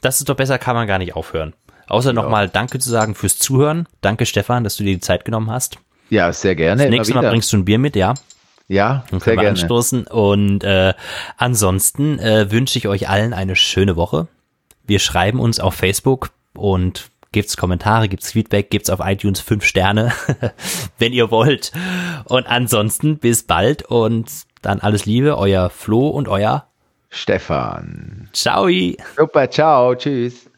[0.00, 1.52] Das ist doch besser, kann man gar nicht aufhören.
[1.86, 2.12] Außer ja.
[2.14, 3.86] nochmal Danke zu sagen fürs Zuhören.
[4.00, 5.76] Danke, Stefan, dass du dir die Zeit genommen hast.
[6.08, 6.84] Ja, sehr gerne.
[6.84, 8.14] Das nächste Mal bringst du ein Bier mit, ja?
[8.68, 9.50] Ja, Dann sehr gerne.
[9.50, 10.06] anstoßen.
[10.06, 10.94] Und äh,
[11.36, 14.28] ansonsten äh, wünsche ich euch allen eine schöne Woche.
[14.86, 20.10] Wir schreiben uns auf Facebook und gibt's Kommentare, gibt's Feedback, gibt's auf iTunes fünf Sterne,
[20.98, 21.70] wenn ihr wollt.
[22.24, 24.30] Und ansonsten bis bald und
[24.62, 26.66] dann alles Liebe, euer Flo und euer
[27.10, 28.30] Stefan.
[28.32, 28.70] Ciao.
[29.18, 30.48] Super, ciao, tschüss.